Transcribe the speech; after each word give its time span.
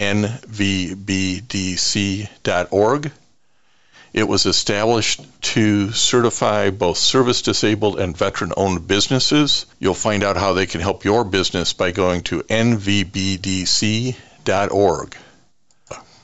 nvbdc.org. 0.00 1.12
It 4.12 4.26
was 4.26 4.44
established 4.46 5.20
to 5.42 5.92
certify 5.92 6.70
both 6.70 6.98
service 6.98 7.42
disabled 7.42 8.00
and 8.00 8.16
veteran 8.16 8.52
owned 8.56 8.88
businesses. 8.88 9.66
You'll 9.78 9.94
find 9.94 10.24
out 10.24 10.36
how 10.36 10.54
they 10.54 10.66
can 10.66 10.80
help 10.80 11.04
your 11.04 11.22
business 11.22 11.74
by 11.74 11.92
going 11.92 12.22
to 12.22 12.42
nvbdc.org. 12.42 12.96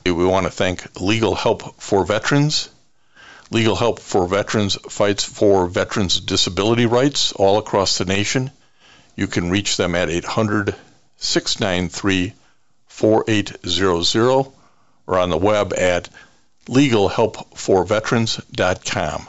We 0.05 0.11
want 0.11 0.45
to 0.45 0.51
thank 0.51 0.99
Legal 0.99 1.35
Help 1.35 1.79
for 1.81 2.03
Veterans. 2.05 2.69
Legal 3.51 3.75
Help 3.75 3.99
for 3.99 4.27
Veterans 4.27 4.75
fights 4.89 5.23
for 5.23 5.67
veterans' 5.67 6.19
disability 6.19 6.85
rights 6.85 7.31
all 7.33 7.57
across 7.57 7.97
the 7.97 8.05
nation. 8.05 8.51
You 9.15 9.27
can 9.27 9.49
reach 9.49 9.77
them 9.77 9.95
at 9.95 10.09
800 10.09 10.75
693 11.17 12.33
4800 12.97 14.51
or 15.05 15.19
on 15.19 15.29
the 15.29 15.37
web 15.37 15.71
at 15.73 16.09
legalhelpforveterans.com. 16.65 19.27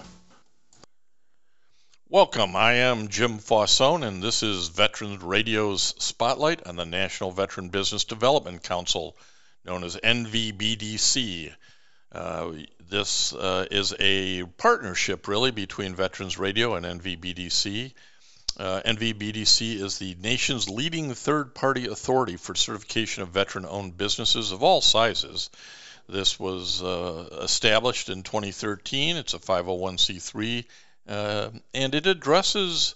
Welcome. 2.09 2.57
I 2.57 2.73
am 2.73 3.09
Jim 3.09 3.39
Fausone, 3.39 4.07
and 4.07 4.23
this 4.23 4.43
is 4.43 4.69
Veterans 4.69 5.23
Radio's 5.23 5.95
Spotlight 5.99 6.67
on 6.67 6.77
the 6.77 6.87
National 6.87 7.31
Veteran 7.31 7.69
Business 7.69 8.05
Development 8.05 8.63
Council, 8.63 9.15
known 9.67 9.85
as 9.85 9.97
NVBDC. 9.97 11.53
Uh, 12.11 12.53
this 12.89 13.35
uh, 13.35 13.67
is 13.71 13.95
a 14.01 14.45
partnership, 14.45 15.29
really, 15.29 15.51
between 15.51 15.95
Veterans 15.95 16.39
Radio 16.39 16.75
and 16.75 16.87
NVBDC. 16.87 17.93
Uh, 18.59 18.81
NVBDC 18.85 19.81
is 19.81 19.99
the 19.99 20.17
nation's 20.21 20.69
leading 20.69 21.15
third 21.15 21.55
party 21.55 21.87
authority 21.87 22.37
for 22.37 22.55
certification 22.55 23.23
of 23.23 23.29
veteran 23.29 23.65
owned 23.67 23.97
businesses 23.97 24.51
of 24.51 24.63
all 24.63 24.81
sizes. 24.81 25.51
This 26.09 26.41
was 26.41 26.83
uh, 26.83 27.41
established 27.43 28.09
in 28.09 28.23
2013. 28.23 29.17
It's 29.17 29.35
a 29.35 29.39
501c3, 29.39 30.65
uh, 31.07 31.51
and 31.75 31.95
it 31.95 32.07
addresses 32.07 32.95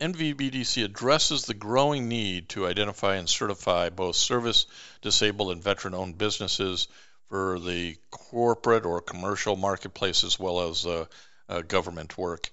NVBDC 0.00 0.84
addresses 0.84 1.44
the 1.44 1.54
growing 1.54 2.08
need 2.08 2.48
to 2.50 2.66
identify 2.66 3.16
and 3.16 3.28
certify 3.28 3.90
both 3.90 4.16
service 4.16 4.66
disabled 5.02 5.52
and 5.52 5.62
veteran 5.62 5.94
owned 5.94 6.16
businesses 6.16 6.88
for 7.28 7.58
the 7.58 7.96
corporate 8.10 8.86
or 8.86 9.02
commercial 9.02 9.56
marketplace 9.56 10.24
as 10.24 10.38
well 10.38 10.68
as 10.68 10.86
uh, 10.86 11.04
uh, 11.48 11.60
government 11.60 12.16
work. 12.16 12.48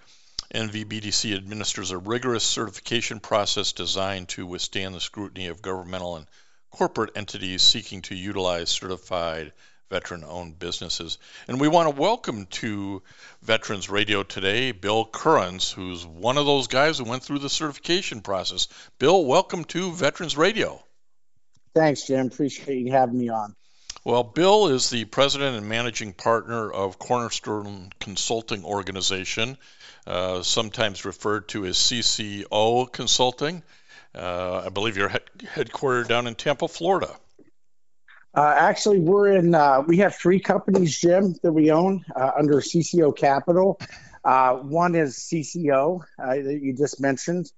NVBDC 0.53 1.35
administers 1.35 1.91
a 1.91 1.97
rigorous 1.97 2.43
certification 2.43 3.19
process 3.19 3.73
designed 3.73 4.29
to 4.29 4.45
withstand 4.45 4.95
the 4.95 5.01
scrutiny 5.01 5.47
of 5.47 5.61
governmental 5.61 6.15
and 6.15 6.27
corporate 6.71 7.17
entities 7.17 7.61
seeking 7.61 8.01
to 8.03 8.15
utilize 8.15 8.69
certified 8.69 9.51
veteran 9.89 10.23
owned 10.23 10.59
businesses. 10.59 11.17
And 11.47 11.59
we 11.59 11.67
want 11.67 11.89
to 11.89 12.01
welcome 12.01 12.45
to 12.45 13.01
Veterans 13.41 13.89
Radio 13.89 14.23
today 14.23 14.71
Bill 14.71 15.05
Currence, 15.05 15.71
who's 15.71 16.05
one 16.05 16.37
of 16.37 16.45
those 16.45 16.67
guys 16.67 16.97
who 16.97 17.05
went 17.05 17.23
through 17.23 17.39
the 17.39 17.49
certification 17.49 18.21
process. 18.21 18.67
Bill, 18.99 19.25
welcome 19.25 19.63
to 19.65 19.91
Veterans 19.93 20.37
Radio. 20.37 20.81
Thanks, 21.73 22.07
Jim. 22.07 22.27
Appreciate 22.27 22.85
you 22.85 22.91
having 22.91 23.19
me 23.19 23.29
on. 23.29 23.55
Well, 24.07 24.23
Bill 24.23 24.69
is 24.69 24.89
the 24.89 25.03
president 25.03 25.57
and 25.57 25.67
managing 25.67 26.13
partner 26.13 26.71
of 26.71 26.97
Cornerstone 26.97 27.89
Consulting 27.99 28.63
Organization, 28.63 29.57
uh, 30.07 30.43
sometimes 30.43 31.03
referred 31.03 31.49
to 31.49 31.65
as 31.65 31.75
CCO 31.75 32.89
Consulting. 32.89 33.63
Uh, 34.15 34.63
I 34.65 34.69
believe 34.69 34.95
you're 34.95 35.09
headquartered 35.09 36.07
down 36.07 36.25
in 36.25 36.35
Tampa, 36.35 36.69
Florida. 36.69 37.13
Uh, 38.33 38.53
actually, 38.57 38.99
we're 38.99 39.27
in. 39.35 39.53
Uh, 39.53 39.83
we 39.85 39.97
have 39.97 40.15
three 40.15 40.39
companies, 40.39 40.97
Jim, 40.97 41.35
that 41.43 41.51
we 41.51 41.71
own 41.71 42.05
uh, 42.15 42.31
under 42.39 42.61
CCO 42.61 43.13
Capital. 43.13 43.77
Uh, 44.23 44.53
one 44.53 44.95
is 44.95 45.17
CCO 45.17 45.99
that 46.17 46.59
you 46.63 46.73
just 46.77 47.01
mentioned. 47.01 47.51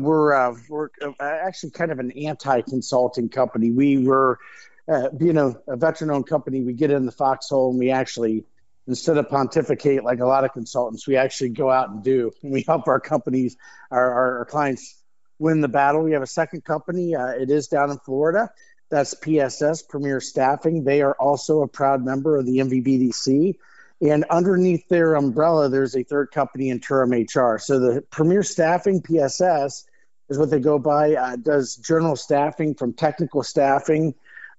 we're 0.00 0.52
we're 0.68 0.88
actually 1.20 1.70
kind 1.70 1.92
of 1.92 2.00
an 2.00 2.10
anti-consulting 2.10 3.28
company. 3.28 3.70
We 3.70 4.04
were 4.04 4.40
uh, 4.88 5.10
being 5.10 5.36
a, 5.36 5.54
a 5.66 5.76
veteran-owned 5.76 6.26
company, 6.26 6.62
we 6.62 6.72
get 6.72 6.90
in 6.90 7.06
the 7.06 7.12
foxhole 7.12 7.70
and 7.70 7.78
we 7.78 7.90
actually, 7.90 8.44
instead 8.86 9.18
of 9.18 9.28
pontificate 9.28 10.04
like 10.04 10.20
a 10.20 10.26
lot 10.26 10.44
of 10.44 10.52
consultants, 10.52 11.06
we 11.06 11.16
actually 11.16 11.50
go 11.50 11.70
out 11.70 11.90
and 11.90 12.02
do. 12.04 12.30
And 12.42 12.52
we 12.52 12.64
help 12.66 12.86
our 12.88 13.00
companies, 13.00 13.56
our, 13.90 14.12
our, 14.12 14.38
our 14.38 14.44
clients, 14.44 14.96
win 15.38 15.60
the 15.60 15.68
battle. 15.68 16.02
We 16.02 16.12
have 16.12 16.22
a 16.22 16.26
second 16.26 16.64
company. 16.64 17.14
Uh, 17.14 17.28
it 17.28 17.50
is 17.50 17.68
down 17.68 17.90
in 17.90 17.98
Florida. 17.98 18.50
That's 18.88 19.14
PSS 19.14 19.82
Premier 19.82 20.20
Staffing. 20.20 20.84
They 20.84 21.02
are 21.02 21.14
also 21.14 21.62
a 21.62 21.68
proud 21.68 22.04
member 22.04 22.36
of 22.36 22.46
the 22.46 22.58
NVBDC. 22.58 23.56
And 24.00 24.24
underneath 24.30 24.88
their 24.88 25.14
umbrella, 25.14 25.68
there's 25.68 25.96
a 25.96 26.04
third 26.04 26.30
company, 26.30 26.70
Interim 26.70 27.10
HR. 27.10 27.58
So 27.58 27.80
the 27.80 28.02
Premier 28.10 28.42
Staffing 28.42 29.02
PSS 29.02 29.84
is 30.28 30.38
what 30.38 30.50
they 30.50 30.60
go 30.60 30.78
by. 30.78 31.14
Uh, 31.14 31.36
does 31.36 31.76
general 31.76 32.14
staffing 32.14 32.74
from 32.74 32.92
technical 32.92 33.42
staffing 33.42 34.14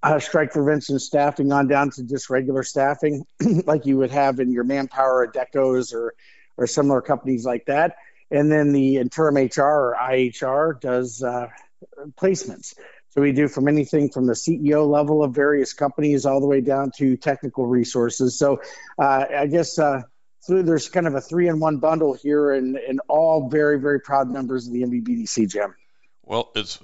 uh, 0.08 0.20
strike 0.20 0.52
prevention 0.52 1.00
staffing 1.00 1.52
on 1.52 1.68
down 1.68 1.90
to 1.92 2.04
just 2.04 2.30
regular 2.30 2.64
staffing, 2.64 3.26
like 3.66 3.86
you 3.86 3.98
would 3.98 4.12
have 4.12 4.40
in 4.40 4.52
your 4.52 4.64
manpower 4.64 5.28
Adeccos 5.28 5.94
or 5.94 6.14
or 6.58 6.66
similar 6.66 7.02
companies 7.02 7.46
like 7.46 7.66
that. 7.66 7.98
And 8.32 8.52
then 8.52 8.74
the 8.74 8.98
interim 8.98 9.36
HR 9.36 9.62
or 9.62 9.98
IHR 10.00 10.82
does 10.82 11.24
uh, 11.24 11.48
placements. 12.16 12.74
So 13.10 13.22
we 13.22 13.32
do 13.32 13.48
from 13.48 13.68
anything 13.68 14.10
from 14.10 14.26
the 14.26 14.34
CEO 14.34 14.88
level 14.88 15.24
of 15.24 15.34
various 15.34 15.74
companies 15.74 16.26
all 16.26 16.40
the 16.40 16.48
way 16.48 16.62
down 16.62 16.92
to 16.98 17.16
technical 17.16 17.66
resources. 17.66 18.38
So 18.38 18.62
uh, 19.00 19.26
I 19.38 19.48
guess 19.48 19.80
uh, 19.80 20.02
there's 20.48 20.90
kind 20.90 21.08
of 21.08 21.16
a 21.16 21.22
three 21.22 21.48
in 21.48 21.60
one 21.60 21.78
bundle 21.78 22.14
here, 22.14 22.52
and, 22.52 22.76
and 22.76 23.02
all 23.08 23.50
very, 23.50 23.80
very 23.80 24.00
proud 24.00 24.30
members 24.30 24.68
of 24.68 24.74
the 24.74 24.84
NVBDC, 24.84 25.50
Jim. 25.50 25.76
Well, 26.24 26.52
it's 26.56 26.80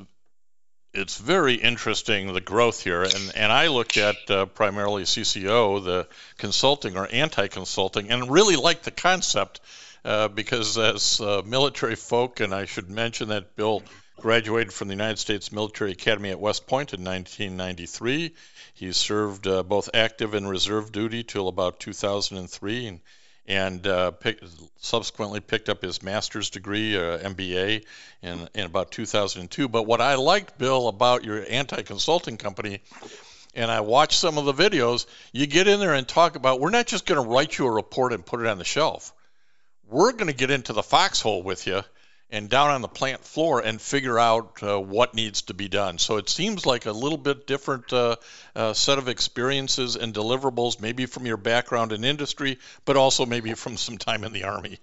it's 0.94 1.18
very 1.18 1.56
interesting 1.56 2.34
the 2.34 2.42
growth 2.42 2.84
here, 2.84 3.04
and 3.04 3.32
and 3.36 3.52
I 3.52 3.68
look 3.68 3.98
at 3.98 4.30
uh, 4.30 4.46
primarily 4.46 5.04
CCO, 5.04 5.84
the 5.84 6.08
consulting 6.38 6.98
or 6.98 7.08
anti-consulting, 7.12 8.12
and 8.12 8.32
really 8.32 8.56
like 8.56 8.84
the 8.84 8.92
concept 8.92 9.60
uh, 10.06 10.28
because 10.28 10.78
as 10.78 11.20
uh, 11.20 11.42
military 11.46 11.96
folk, 11.96 12.40
and 12.40 12.54
I 12.54 12.66
should 12.66 12.90
mention 12.90 13.30
that 13.30 13.56
Bill 13.56 13.82
graduated 14.20 14.72
from 14.72 14.88
the 14.88 14.94
United 14.94 15.18
States 15.18 15.52
Military 15.52 15.92
Academy 15.92 16.30
at 16.30 16.40
West 16.40 16.68
Point 16.68 16.94
in 16.94 17.04
1993. 17.04 18.34
He 18.76 18.92
served 18.92 19.48
uh, 19.48 19.64
both 19.64 19.90
active 19.94 20.34
and 20.34 20.48
reserve 20.48 20.92
duty 20.92 21.24
till 21.24 21.48
about 21.48 21.80
2003, 21.80 22.88
and 22.88 23.00
and 23.48 23.86
uh, 23.86 24.12
pick, 24.12 24.40
subsequently 24.78 25.40
picked 25.40 25.70
up 25.70 25.82
his 25.82 26.02
master's 26.02 26.50
degree, 26.50 26.96
uh, 26.96 27.18
MBA, 27.20 27.86
in, 28.22 28.50
in 28.54 28.66
about 28.66 28.92
2002. 28.92 29.68
But 29.68 29.84
what 29.84 30.02
I 30.02 30.16
liked, 30.16 30.58
Bill, 30.58 30.88
about 30.88 31.24
your 31.24 31.44
anti 31.50 31.82
consulting 31.82 32.38
company, 32.38 32.80
and 33.56 33.70
I 33.70 33.82
watched 33.82 34.20
some 34.20 34.38
of 34.38 34.46
the 34.46 34.54
videos, 34.54 35.06
you 35.32 35.46
get 35.46 35.68
in 35.68 35.80
there 35.80 35.94
and 35.94 36.08
talk 36.08 36.36
about 36.36 36.60
we're 36.60 36.70
not 36.70 36.88
just 36.88 37.06
going 37.06 37.22
to 37.22 37.30
write 37.30 37.58
you 37.58 37.68
a 37.68 37.72
report 37.72 38.14
and 38.14 38.26
put 38.26 38.40
it 38.40 38.48
on 38.48 38.58
the 38.58 38.64
shelf. 38.64 39.14
We're 39.90 40.14
going 40.14 40.28
to 40.28 40.34
get 40.34 40.50
into 40.50 40.74
the 40.74 40.84
foxhole 40.84 41.44
with 41.44 41.68
you 41.68 41.84
and 42.34 42.50
down 42.50 42.72
on 42.72 42.82
the 42.82 42.88
plant 42.88 43.24
floor 43.24 43.60
and 43.60 43.80
figure 43.80 44.18
out 44.18 44.62
uh, 44.64 44.82
what 44.82 45.14
needs 45.14 45.44
to 45.44 45.54
be 45.54 45.68
done. 45.68 46.00
So 46.00 46.18
it 46.18 46.28
seems 46.28 46.66
like 46.66 46.88
a 46.88 46.92
little 46.92 47.20
bit 47.20 47.46
different 47.46 47.94
uh, 47.94 48.16
uh, 48.56 48.74
set 48.74 48.98
of 48.98 49.08
experiences 49.08 49.96
and 49.96 50.14
deliverables, 50.16 50.82
maybe 50.82 51.06
from 51.06 51.28
your 51.28 51.38
background 51.38 51.92
in 51.92 52.04
industry, 52.04 52.58
but 52.86 52.98
also 52.98 53.28
maybe 53.28 53.54
from 53.54 53.78
some 53.78 54.00
time 54.00 54.24
in 54.24 54.34
the 54.34 54.46
army. 54.46 54.80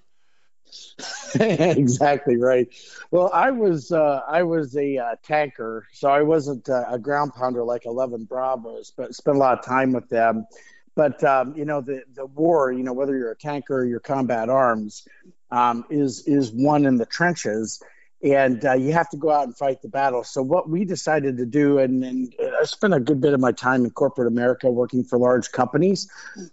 exactly 1.35 2.37
right. 2.37 2.69
Well, 3.11 3.31
I 3.35 3.51
was 3.51 3.91
uh, 3.91 4.23
I 4.29 4.45
was 4.45 4.77
a 4.77 4.99
uh, 4.99 5.17
tanker, 5.25 5.89
so 5.93 6.09
I 6.09 6.23
wasn't 6.23 6.69
uh, 6.69 6.85
a 6.89 6.99
ground 7.01 7.35
pounder 7.35 7.65
like 7.65 7.85
Eleven 7.85 8.25
Bravos, 8.25 8.93
but 8.97 9.15
spent 9.15 9.37
a 9.37 9.41
lot 9.41 9.59
of 9.59 9.65
time 9.65 9.93
with 9.93 10.09
them. 10.09 10.47
But 10.95 11.25
um, 11.25 11.57
you 11.57 11.65
know, 11.65 11.81
the 11.81 12.05
the 12.15 12.27
war, 12.27 12.71
you 12.71 12.85
know, 12.85 12.93
whether 12.93 13.17
you're 13.17 13.33
a 13.33 13.37
tanker 13.37 13.79
or 13.79 13.85
you're 13.85 13.99
combat 13.99 14.49
arms, 14.49 15.09
um, 15.51 15.85
is 15.91 16.27
is 16.27 16.53
won 16.53 16.87
in 16.87 16.97
the 16.97 17.07
trenches, 17.07 17.83
and 18.23 18.65
uh, 18.65 18.75
you 18.75 18.93
have 18.93 19.09
to 19.11 19.17
go 19.17 19.31
out 19.31 19.45
and 19.45 19.57
fight 19.57 19.81
the 19.83 19.89
battle. 19.89 20.25
So 20.25 20.43
what 20.43 20.69
we 20.69 20.85
decided 20.85 21.39
to 21.39 21.47
do, 21.47 21.79
and, 21.79 22.05
and 22.05 22.35
I 22.61 22.65
spent 22.65 22.93
a 22.93 23.01
good 23.01 23.21
bit 23.21 23.33
of 23.33 23.41
my 23.41 23.53
time 23.53 23.85
in 23.85 23.91
corporate 23.91 24.29
America 24.29 24.71
working 24.71 25.05
for 25.05 25.19
large 25.19 25.51
companies, 25.53 26.11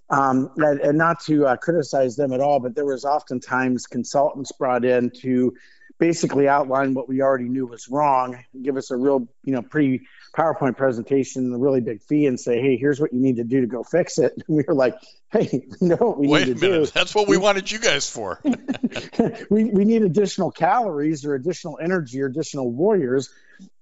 um, 0.09 0.49
and, 0.57 0.79
and, 0.79 0.97
not 0.97 1.19
to 1.25 1.45
uh, 1.45 1.57
criticize 1.57 2.15
them 2.15 2.31
at 2.31 2.39
all, 2.39 2.59
but 2.59 2.75
there 2.75 2.85
was 2.85 3.03
oftentimes 3.03 3.85
consultants 3.85 4.51
brought 4.53 4.85
in 4.85 5.09
to 5.21 5.53
basically 5.99 6.47
outline 6.47 6.93
what 6.93 7.09
we 7.09 7.21
already 7.21 7.49
knew 7.49 7.65
was 7.65 7.87
wrong, 7.89 8.43
give 8.61 8.77
us 8.77 8.91
a 8.91 8.97
real, 8.97 9.27
you 9.43 9.53
know, 9.53 9.61
pretty 9.61 10.07
PowerPoint 10.35 10.77
presentation, 10.77 11.51
a 11.53 11.57
really 11.57 11.81
big 11.81 12.01
fee, 12.03 12.27
and 12.27 12.39
say, 12.39 12.61
"Hey, 12.61 12.77
here's 12.77 12.99
what 12.99 13.13
you 13.13 13.19
need 13.19 13.37
to 13.37 13.43
do 13.43 13.61
to 13.61 13.67
go 13.67 13.83
fix 13.83 14.17
it." 14.19 14.33
And 14.35 14.43
we 14.57 14.63
were 14.67 14.75
like, 14.75 14.95
"Hey, 15.31 15.67
we 15.81 15.87
know 15.87 15.95
what 15.95 16.19
we 16.19 16.27
Wait 16.27 16.47
need 16.47 16.59
to 16.59 16.69
minute. 16.69 16.85
do. 16.85 16.91
That's 16.91 17.15
what 17.15 17.27
we 17.27 17.37
wanted 17.37 17.71
you 17.71 17.79
guys 17.79 18.09
for. 18.09 18.39
we 19.49 19.65
we 19.65 19.85
need 19.85 20.03
additional 20.03 20.51
calories 20.51 21.25
or 21.25 21.35
additional 21.35 21.79
energy 21.81 22.21
or 22.21 22.27
additional 22.27 22.71
warriors." 22.71 23.33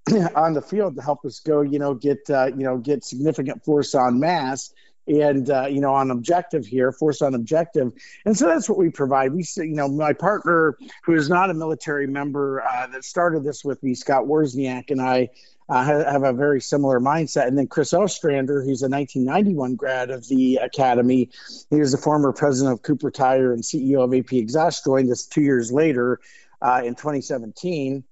on 0.36 0.54
the 0.54 0.62
field 0.62 0.96
to 0.96 1.02
help 1.02 1.26
us 1.26 1.40
go, 1.40 1.62
you 1.62 1.80
know, 1.80 1.96
get 1.96 2.30
uh, 2.30 2.46
you 2.46 2.64
know 2.64 2.78
get 2.78 3.04
significant 3.04 3.66
force 3.66 3.96
on 3.96 4.20
mass 4.20 4.72
and 5.08 5.50
uh, 5.50 5.68
you 5.68 5.82
know 5.82 5.94
on 5.94 6.12
objective 6.12 6.66
here 6.66 6.92
force 6.92 7.22
on 7.22 7.36
objective. 7.36 7.94
And 8.26 8.38
so 8.38 8.48
that's 8.48 8.68
what 8.68 8.78
we 8.78 8.90
provide. 8.90 9.34
We 9.34 9.46
you 9.58 9.76
know 9.76 9.88
my 9.88 10.14
partner 10.14 10.78
who 11.04 11.14
is 11.14 11.30
not 11.30 11.50
a 11.50 11.54
military 11.54 12.08
member 12.08 12.62
uh, 12.62 12.88
that 12.88 13.04
started 13.04 13.44
this 13.44 13.64
with 13.64 13.82
me 13.84 13.96
scott 13.96 14.26
wozniak 14.26 14.92
and 14.92 15.02
i 15.02 15.30
uh, 15.68 15.84
have 15.84 16.24
a 16.24 16.32
very 16.32 16.62
similar 16.62 17.00
mindset. 17.00 17.48
And 17.48 17.58
then 17.58 17.68
chris 17.68 17.94
ostrander 17.94 18.62
who's 18.62 18.82
a 18.82 18.90
1991 18.90 19.76
grad 19.76 20.10
of 20.10 20.28
the 20.28 20.58
academy 20.58 21.30
he 21.70 21.80
was 21.80 21.92
the 21.92 21.98
former 21.98 22.34
president 22.34 22.74
of 22.74 22.82
cooper 22.82 23.12
tire 23.12 23.54
and 23.54 23.64
ceo 23.64 24.04
of 24.04 24.14
ap 24.14 24.34
exhaust 24.34 24.86
joined 24.86 25.12
us 25.12 25.26
two 25.26 25.42
years 25.42 25.72
later 25.72 26.20
uh, 26.62 26.82
in 26.84 26.96
2017 26.96 28.04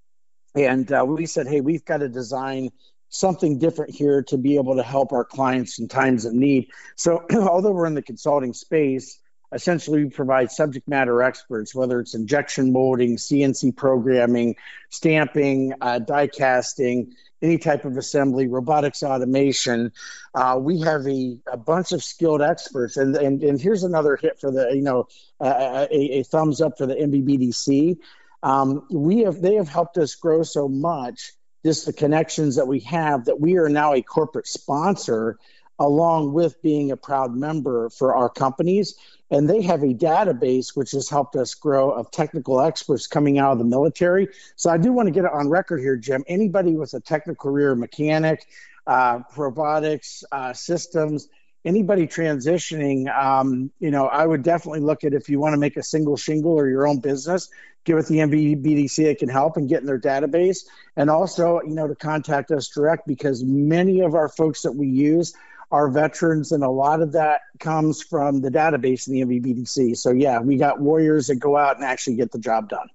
and 0.56 0.92
uh, 0.92 1.04
we 1.08 1.26
said 1.26 1.48
hey 1.48 1.62
we've 1.62 1.86
got 1.86 1.98
to 1.98 2.10
design 2.10 2.70
something 3.14 3.60
different 3.60 3.94
here 3.94 4.24
to 4.24 4.38
be 4.38 4.56
able 4.56 4.76
to 4.76 4.84
help 4.84 5.14
our 5.14 5.24
clients 5.24 5.78
in 5.78 5.88
times 5.88 6.26
of 6.26 6.34
need. 6.34 6.72
So, 6.96 7.24
although 7.34 7.72
we're 7.72 7.86
in 7.86 7.94
the 7.94 8.02
consulting 8.02 8.54
space, 8.54 9.20
essentially 9.54 10.06
we 10.06 10.10
provide 10.10 10.50
subject 10.50 10.88
matter 10.88 11.22
experts, 11.22 11.76
whether 11.76 12.00
it's 12.00 12.16
injection 12.16 12.74
molding, 12.74 13.18
CNC 13.18 13.78
programming, 13.78 14.56
stamping, 14.90 15.74
uh, 15.80 16.00
die 16.00 16.26
casting, 16.26 17.14
any 17.40 17.60
type 17.60 17.86
of 17.86 17.98
assembly, 17.98 18.48
robotics 18.48 19.04
automation. 19.04 19.92
Uh, 20.34 20.58
we 20.60 20.80
have 20.80 21.06
a, 21.06 21.38
a, 21.52 21.58
bunch 21.58 21.92
of 21.92 22.04
skilled 22.04 22.42
experts. 22.42 22.98
And, 22.98 23.16
and, 23.16 23.44
and 23.44 23.62
here's 23.62 23.84
another 23.84 24.16
hit 24.16 24.40
for 24.40 24.50
the, 24.50 24.72
you 24.74 24.82
know, 24.82 25.08
uh, 25.40 25.86
a, 25.92 26.20
a, 26.20 26.24
thumbs 26.24 26.62
up 26.62 26.80
for 26.80 26.88
the 26.88 26.96
NVBDC. 26.96 27.98
Um, 28.42 28.88
we 28.90 29.20
have, 29.20 29.40
they 29.40 29.56
have 29.56 29.70
helped 29.70 30.00
us 30.00 30.16
grow 30.16 30.42
so 30.42 30.68
much 30.68 31.34
just 31.66 31.86
the 31.86 31.94
connections 31.94 32.56
that 32.58 32.68
we 32.68 32.82
have 32.82 33.26
that 33.26 33.40
we 33.40 33.58
are 33.58 33.70
now 33.70 33.94
a 33.94 34.02
corporate 34.02 34.48
sponsor 34.48 35.38
along 35.80 36.34
with 36.34 36.62
being 36.62 36.92
a 36.92 36.98
proud 36.98 37.36
member 37.36 37.90
for 37.90 38.16
our 38.16 38.30
companies. 38.30 38.96
And 39.32 39.50
they 39.50 39.64
have 39.64 39.82
a 39.82 39.94
database 39.94 40.76
which 40.76 40.92
has 40.92 41.10
helped 41.10 41.36
us 41.36 41.56
grow 41.56 41.90
of 41.92 42.12
technical 42.12 42.62
experts 42.62 43.08
coming 43.08 43.40
out 43.40 43.54
of 43.54 43.58
the 43.58 43.66
military. 43.66 44.28
So 44.56 44.70
i 44.70 44.78
do 44.78 44.92
want 44.92 45.08
to 45.08 45.12
get 45.12 45.26
it 45.26 45.32
on 45.34 45.50
record 45.50 45.80
here 45.80 45.96
jim. 45.96 46.24
Anybody 46.28 46.76
with 46.76 46.94
a 46.94 47.00
technical 47.00 47.52
career 47.52 47.76
mechanic 47.76 48.46
uh, 48.86 49.22
robotics 49.36 50.24
uh, 50.32 50.54
systems 50.54 51.30
anybody 51.66 52.08
transitioning 52.08 53.14
um, 53.14 53.72
you 53.80 53.92
know 53.92 54.08
i 54.08 54.26
would 54.26 54.44
definitely 54.44 54.82
look 54.82 55.04
at 55.04 55.14
if 55.14 55.30
you 55.30 55.40
want 55.40 55.54
to 55.54 55.60
make 55.60 55.78
a 55.78 55.84
single 55.84 56.18
shingle 56.18 56.54
or 56.54 56.68
your 56.68 56.88
own 56.88 57.00
business 57.00 57.50
give 57.86 57.98
it 57.98 58.06
the 58.08 58.18
NVBDC 58.18 59.06
that 59.06 59.20
can 59.20 59.30
help 59.30 59.58
and 59.58 59.68
get 59.68 59.82
in 59.82 59.86
their 59.86 60.00
database. 60.00 60.66
And 60.96 61.10
also, 61.10 61.62
you 61.62 61.76
know, 61.76 61.88
to 61.88 61.96
contact 61.96 62.52
us 62.52 62.70
direct 62.70 63.08
because 63.08 63.44
many 63.44 64.02
of 64.02 64.16
our 64.16 64.30
folks 64.30 64.62
that 64.62 64.74
we 64.74 64.88
use 64.88 65.34
are 65.72 65.90
veterans, 65.90 66.52
and 66.52 66.64
a 66.64 66.70
lot 66.70 67.02
of 67.02 67.14
that 67.14 67.42
comes 67.60 68.04
from 68.04 68.42
the 68.42 68.52
database 68.52 69.08
in 69.08 69.14
the 69.14 69.40
NVBDC. 69.40 69.98
So, 69.98 70.12
yeah, 70.12 70.40
we 70.40 70.58
got 70.58 70.80
warriors 70.80 71.28
that 71.28 71.38
go 71.38 71.58
out 71.58 71.78
and 71.78 71.86
actually 71.86 72.18
get 72.18 72.32
the 72.32 72.38
job 72.38 72.70
done. 72.70 72.90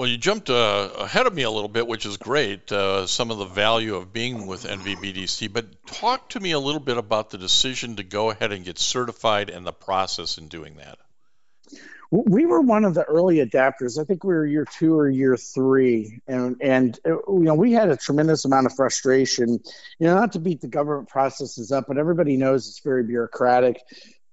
Well, 0.00 0.08
you 0.08 0.16
jumped 0.16 0.48
uh, 0.48 0.88
ahead 0.96 1.26
of 1.26 1.34
me 1.34 1.42
a 1.42 1.50
little 1.50 1.68
bit, 1.68 1.86
which 1.86 2.06
is 2.06 2.16
great. 2.16 2.72
Uh, 2.72 3.06
some 3.06 3.30
of 3.30 3.36
the 3.36 3.44
value 3.44 3.96
of 3.96 4.14
being 4.14 4.46
with 4.46 4.64
NVBDC, 4.64 5.52
but 5.52 5.84
talk 5.84 6.30
to 6.30 6.40
me 6.40 6.52
a 6.52 6.58
little 6.58 6.80
bit 6.80 6.96
about 6.96 7.28
the 7.28 7.36
decision 7.36 7.96
to 7.96 8.02
go 8.02 8.30
ahead 8.30 8.50
and 8.50 8.64
get 8.64 8.78
certified 8.78 9.50
and 9.50 9.66
the 9.66 9.74
process 9.74 10.38
in 10.38 10.48
doing 10.48 10.76
that 10.76 10.96
we 12.10 12.44
were 12.44 12.60
one 12.60 12.84
of 12.84 12.94
the 12.94 13.04
early 13.04 13.36
adapters. 13.36 14.00
I 14.00 14.04
think 14.04 14.24
we 14.24 14.34
were 14.34 14.44
year 14.44 14.64
two 14.64 14.98
or 14.98 15.08
year 15.08 15.36
three, 15.36 16.20
and 16.26 16.56
and 16.60 16.98
uh, 17.06 17.10
you 17.10 17.44
know 17.44 17.54
we 17.54 17.70
had 17.70 17.88
a 17.88 17.96
tremendous 17.96 18.44
amount 18.44 18.66
of 18.66 18.74
frustration. 18.74 19.60
You 20.00 20.06
know, 20.06 20.16
not 20.16 20.32
to 20.32 20.40
beat 20.40 20.60
the 20.60 20.66
government 20.66 21.08
processes 21.08 21.70
up, 21.70 21.84
but 21.86 21.98
everybody 21.98 22.36
knows 22.36 22.66
it's 22.66 22.80
very 22.80 23.04
bureaucratic. 23.04 23.80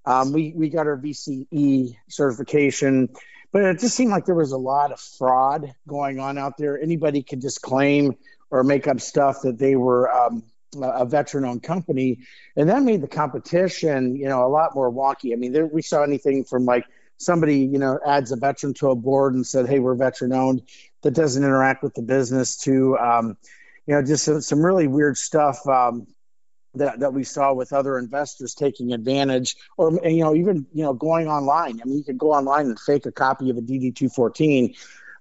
Um, 0.05 0.33
we 0.33 0.53
we 0.55 0.69
got 0.69 0.87
our 0.87 0.97
VCE 0.97 1.97
certification, 2.09 3.09
but 3.51 3.63
it 3.63 3.79
just 3.79 3.95
seemed 3.95 4.11
like 4.11 4.25
there 4.25 4.35
was 4.35 4.51
a 4.51 4.57
lot 4.57 4.91
of 4.91 4.99
fraud 4.99 5.73
going 5.87 6.19
on 6.19 6.37
out 6.37 6.57
there. 6.57 6.79
Anybody 6.79 7.23
could 7.23 7.41
just 7.41 7.61
claim 7.61 8.15
or 8.49 8.63
make 8.63 8.87
up 8.87 9.01
stuff 9.01 9.41
that 9.43 9.57
they 9.57 9.75
were 9.75 10.11
um, 10.11 10.43
a 10.81 11.05
veteran-owned 11.05 11.63
company, 11.63 12.19
and 12.55 12.69
that 12.69 12.83
made 12.83 13.01
the 13.01 13.07
competition, 13.07 14.15
you 14.15 14.27
know, 14.27 14.45
a 14.45 14.49
lot 14.49 14.75
more 14.75 14.91
wonky. 14.91 15.33
I 15.33 15.35
mean, 15.35 15.53
there, 15.53 15.65
we 15.65 15.81
saw 15.81 16.03
anything 16.03 16.43
from 16.43 16.65
like 16.65 16.85
somebody 17.17 17.59
you 17.59 17.79
know 17.79 17.99
adds 18.05 18.31
a 18.31 18.35
veteran 18.35 18.73
to 18.75 18.91
a 18.91 18.95
board 18.95 19.33
and 19.33 19.45
said 19.45 19.67
hey 19.67 19.79
we're 19.79 19.95
veteran 19.95 20.33
owned 20.33 20.61
that 21.01 21.11
doesn't 21.11 21.43
interact 21.43 21.83
with 21.83 21.93
the 21.95 22.01
business 22.01 22.57
to 22.57 22.97
um, 22.97 23.37
you 23.85 23.95
know 23.95 24.03
just 24.03 24.23
some, 24.23 24.41
some 24.41 24.63
really 24.63 24.87
weird 24.87 25.17
stuff 25.17 25.67
um, 25.67 26.07
that, 26.77 26.99
that 26.99 27.13
we 27.13 27.23
saw 27.23 27.53
with 27.53 27.73
other 27.73 27.97
investors 27.97 28.53
taking 28.53 28.93
advantage 28.93 29.55
or 29.77 29.99
you 30.03 30.23
know 30.23 30.35
even 30.35 30.65
you 30.73 30.83
know 30.83 30.93
going 30.93 31.27
online 31.27 31.79
i 31.81 31.85
mean 31.85 31.97
you 31.97 32.03
could 32.03 32.17
go 32.17 32.33
online 32.33 32.67
and 32.67 32.79
fake 32.79 33.05
a 33.05 33.11
copy 33.11 33.49
of 33.49 33.57
a 33.57 33.61
dd214 33.61 34.75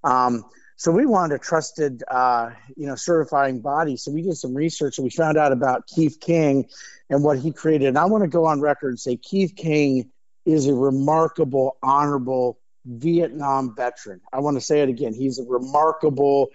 um, 0.04 0.44
so 0.76 0.92
we 0.92 1.06
wanted 1.06 1.34
a 1.34 1.38
trusted 1.38 2.02
uh, 2.08 2.50
you 2.76 2.86
know 2.86 2.94
certifying 2.94 3.60
body 3.60 3.96
so 3.96 4.10
we 4.10 4.22
did 4.22 4.36
some 4.36 4.54
research 4.54 4.98
and 4.98 5.04
we 5.04 5.10
found 5.10 5.36
out 5.36 5.52
about 5.52 5.86
keith 5.86 6.18
king 6.20 6.66
and 7.10 7.22
what 7.22 7.38
he 7.38 7.52
created 7.52 7.88
and 7.88 7.98
i 7.98 8.04
want 8.04 8.22
to 8.22 8.28
go 8.28 8.44
on 8.46 8.60
record 8.60 8.90
and 8.90 9.00
say 9.00 9.16
keith 9.16 9.54
king 9.56 10.10
is 10.46 10.68
a 10.68 10.74
remarkable, 10.74 11.76
honorable 11.82 12.58
Vietnam 12.86 13.74
veteran. 13.76 14.20
I 14.32 14.38
want 14.40 14.56
to 14.56 14.60
say 14.60 14.80
it 14.80 14.88
again. 14.88 15.12
He's 15.12 15.40
a 15.40 15.44
remarkable 15.44 16.50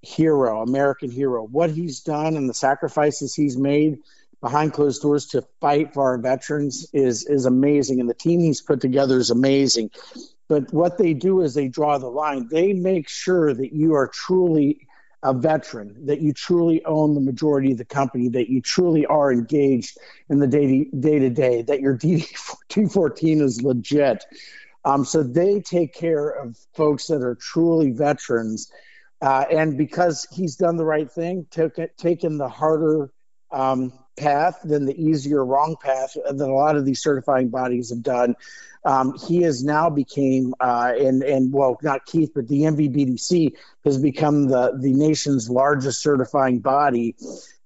hero, 0.00 0.62
American 0.62 1.10
hero. 1.10 1.44
What 1.44 1.70
he's 1.70 2.00
done 2.00 2.36
and 2.36 2.48
the 2.48 2.54
sacrifices 2.54 3.34
he's 3.34 3.56
made 3.56 3.98
behind 4.40 4.72
closed 4.72 5.02
doors 5.02 5.26
to 5.26 5.42
fight 5.60 5.94
for 5.94 6.02
our 6.02 6.18
veterans 6.18 6.88
is 6.92 7.24
is 7.26 7.46
amazing, 7.46 8.00
and 8.00 8.08
the 8.08 8.14
team 8.14 8.40
he's 8.40 8.62
put 8.62 8.80
together 8.80 9.18
is 9.18 9.30
amazing. 9.30 9.90
But 10.48 10.72
what 10.72 10.98
they 10.98 11.12
do 11.14 11.40
is 11.40 11.54
they 11.54 11.68
draw 11.68 11.98
the 11.98 12.08
line. 12.08 12.48
They 12.50 12.72
make 12.72 13.08
sure 13.08 13.52
that 13.52 13.72
you 13.72 13.94
are 13.94 14.06
truly 14.06 14.86
a 15.22 15.32
veteran, 15.32 16.06
that 16.06 16.20
you 16.20 16.32
truly 16.32 16.84
own 16.84 17.14
the 17.14 17.20
majority 17.20 17.72
of 17.72 17.78
the 17.78 17.84
company, 17.84 18.28
that 18.28 18.48
you 18.48 18.60
truly 18.60 19.06
are 19.06 19.32
engaged 19.32 19.98
in 20.28 20.38
the 20.38 20.46
day 20.46 21.18
to 21.18 21.30
day, 21.30 21.62
that 21.62 21.80
your 21.80 21.98
DD214 21.98 23.42
is 23.42 23.62
legit. 23.62 24.24
Um, 24.84 25.04
so 25.04 25.24
they 25.24 25.60
take 25.60 25.94
care 25.94 26.28
of 26.28 26.56
folks 26.74 27.08
that 27.08 27.22
are 27.22 27.34
truly 27.34 27.90
veterans. 27.90 28.70
Uh, 29.20 29.44
and 29.50 29.76
because 29.76 30.28
he's 30.30 30.54
done 30.54 30.76
the 30.76 30.84
right 30.84 31.10
thing, 31.10 31.46
took 31.50 31.78
it, 31.78 31.96
taken 31.98 32.38
the 32.38 32.48
harder 32.48 33.10
um, 33.50 33.92
path 34.16 34.60
than 34.64 34.86
the 34.86 35.00
easier 35.00 35.44
wrong 35.44 35.76
path 35.80 36.14
that 36.14 36.48
a 36.48 36.52
lot 36.52 36.76
of 36.76 36.84
these 36.84 37.02
certifying 37.02 37.48
bodies 37.48 37.90
have 37.90 38.02
done, 38.02 38.36
um, 38.84 39.18
he 39.26 39.42
has 39.42 39.64
now 39.64 39.90
became 39.90 40.54
uh, 40.60 40.92
and 40.96 41.22
and 41.22 41.52
well 41.52 41.76
not 41.82 42.06
Keith 42.06 42.30
but 42.34 42.46
the 42.46 42.62
NVBDC 42.62 43.54
has 43.84 43.98
become 43.98 44.46
the 44.46 44.78
the 44.80 44.92
nation's 44.92 45.50
largest 45.50 46.00
certifying 46.00 46.60
body, 46.60 47.16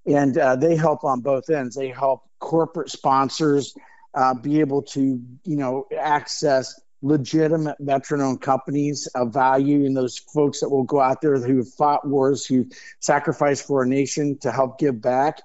and 0.06 0.36
uh, 0.38 0.56
they 0.56 0.76
help 0.76 1.04
on 1.04 1.20
both 1.20 1.50
ends. 1.50 1.76
They 1.76 1.88
help 1.88 2.24
corporate 2.38 2.90
sponsors 2.90 3.74
uh, 4.14 4.34
be 4.34 4.60
able 4.60 4.82
to 4.82 5.20
you 5.44 5.56
know 5.56 5.86
access 5.96 6.80
legitimate 7.02 7.76
veteran-owned 7.80 8.40
companies 8.42 9.06
of 9.14 9.32
value 9.32 9.86
and 9.86 9.96
those 9.96 10.18
folks 10.18 10.60
that 10.60 10.68
will 10.68 10.84
go 10.84 11.00
out 11.00 11.20
there 11.22 11.38
who 11.38 11.58
have 11.58 11.72
fought 11.72 12.06
wars, 12.06 12.44
who 12.44 12.66
sacrificed 12.98 13.66
for 13.66 13.82
a 13.82 13.86
nation 13.86 14.38
to 14.38 14.52
help 14.52 14.78
give 14.78 15.00
back, 15.00 15.40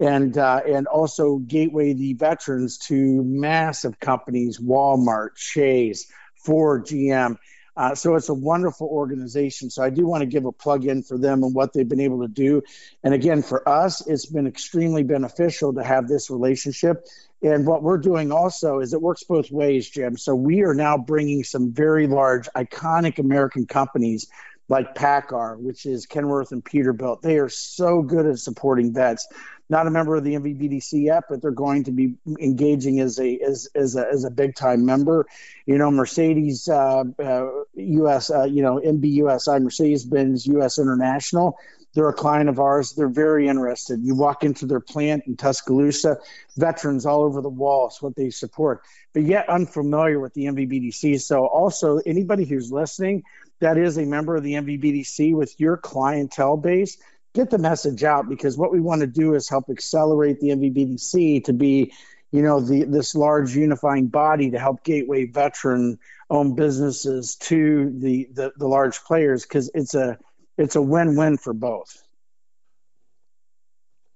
and 0.00 0.36
uh, 0.38 0.62
and 0.66 0.86
also 0.86 1.36
gateway 1.36 1.92
the 1.92 2.14
veterans 2.14 2.78
to 2.78 3.22
massive 3.22 4.00
companies, 4.00 4.58
Walmart, 4.58 5.36
Chase, 5.36 6.10
Ford, 6.34 6.86
GM. 6.86 7.36
Uh, 7.76 7.94
so 7.94 8.16
it's 8.16 8.28
a 8.28 8.34
wonderful 8.34 8.88
organization. 8.88 9.70
So 9.70 9.82
I 9.82 9.90
do 9.90 10.06
want 10.06 10.22
to 10.22 10.26
give 10.26 10.44
a 10.44 10.52
plug 10.52 10.84
in 10.84 11.02
for 11.02 11.16
them 11.16 11.44
and 11.44 11.54
what 11.54 11.72
they've 11.72 11.88
been 11.88 12.00
able 12.00 12.22
to 12.22 12.28
do. 12.28 12.62
And 13.04 13.14
again, 13.14 13.42
for 13.42 13.66
us, 13.66 14.06
it's 14.06 14.26
been 14.26 14.46
extremely 14.46 15.02
beneficial 15.02 15.74
to 15.74 15.84
have 15.84 16.08
this 16.08 16.30
relationship. 16.30 17.06
And 17.42 17.66
what 17.66 17.82
we're 17.82 17.98
doing 17.98 18.32
also 18.32 18.80
is 18.80 18.92
it 18.92 19.00
works 19.00 19.24
both 19.24 19.50
ways, 19.50 19.88
Jim. 19.88 20.18
So 20.18 20.34
we 20.34 20.62
are 20.62 20.74
now 20.74 20.98
bringing 20.98 21.44
some 21.44 21.72
very 21.72 22.06
large, 22.06 22.48
iconic 22.54 23.18
American 23.18 23.66
companies 23.66 24.28
like 24.68 24.94
PACCAR, 24.94 25.58
which 25.58 25.86
is 25.86 26.06
Kenworth 26.06 26.52
and 26.52 26.64
Peterbilt. 26.64 27.22
They 27.22 27.38
are 27.38 27.48
so 27.48 28.02
good 28.02 28.26
at 28.26 28.38
supporting 28.38 28.92
vets. 28.92 29.26
Not 29.70 29.86
a 29.86 29.90
member 29.90 30.16
of 30.16 30.24
the 30.24 30.34
NVBDC 30.34 31.04
yet, 31.04 31.24
but 31.30 31.40
they're 31.40 31.52
going 31.52 31.84
to 31.84 31.92
be 31.92 32.16
engaging 32.40 33.00
as 33.00 33.18
a 33.18 33.38
as, 33.38 33.68
as 33.74 33.96
a 33.96 34.06
as 34.06 34.24
a 34.24 34.30
big 34.30 34.56
time 34.56 34.84
member. 34.84 35.26
You 35.64 35.78
know, 35.78 35.90
Mercedes, 35.90 36.68
uh, 36.68 37.04
uh, 37.18 37.46
U.S. 37.74 38.30
Uh, 38.30 38.44
you 38.44 38.62
know, 38.62 38.80
MBUSI, 38.84 39.62
Mercedes 39.62 40.04
Benz 40.04 40.46
U.S. 40.46 40.78
International. 40.78 41.56
They're 41.94 42.08
a 42.08 42.14
client 42.14 42.48
of 42.48 42.60
ours. 42.60 42.92
They're 42.92 43.08
very 43.08 43.48
interested. 43.48 44.00
You 44.02 44.14
walk 44.14 44.44
into 44.44 44.66
their 44.66 44.80
plant 44.80 45.24
in 45.26 45.36
Tuscaloosa, 45.36 46.18
veterans 46.56 47.04
all 47.04 47.22
over 47.22 47.40
the 47.40 47.48
walls, 47.48 48.00
what 48.00 48.14
they 48.14 48.30
support, 48.30 48.82
but 49.12 49.24
yet 49.24 49.48
unfamiliar 49.48 50.20
with 50.20 50.34
the 50.34 50.44
NVBDC. 50.44 51.20
So, 51.20 51.46
also, 51.46 51.98
anybody 51.98 52.44
who's 52.44 52.70
listening 52.70 53.24
that 53.60 53.76
is 53.76 53.98
a 53.98 54.04
member 54.04 54.36
of 54.36 54.42
the 54.42 54.54
NVBDC 54.54 55.34
with 55.34 55.58
your 55.60 55.76
clientele 55.76 56.56
base, 56.56 56.98
get 57.34 57.50
the 57.50 57.58
message 57.58 58.04
out 58.04 58.28
because 58.28 58.56
what 58.56 58.72
we 58.72 58.80
want 58.80 59.00
to 59.02 59.06
do 59.06 59.34
is 59.34 59.48
help 59.48 59.70
accelerate 59.70 60.40
the 60.40 60.48
NVBDC 60.48 61.44
to 61.44 61.52
be 61.52 61.92
you 62.32 62.42
know 62.42 62.60
the 62.60 62.84
this 62.84 63.14
large 63.14 63.54
unifying 63.54 64.06
body 64.06 64.50
to 64.50 64.58
help 64.58 64.84
gateway 64.84 65.26
veteran 65.26 65.98
owned 66.28 66.56
businesses 66.56 67.36
to 67.36 67.92
the 67.98 68.28
the, 68.32 68.52
the 68.56 68.68
large 68.68 69.02
players 69.02 69.42
because 69.42 69.70
it's 69.74 69.94
a 69.94 70.18
it's 70.56 70.76
a 70.76 70.82
win-win 70.82 71.38
for 71.38 71.52
both. 71.52 72.02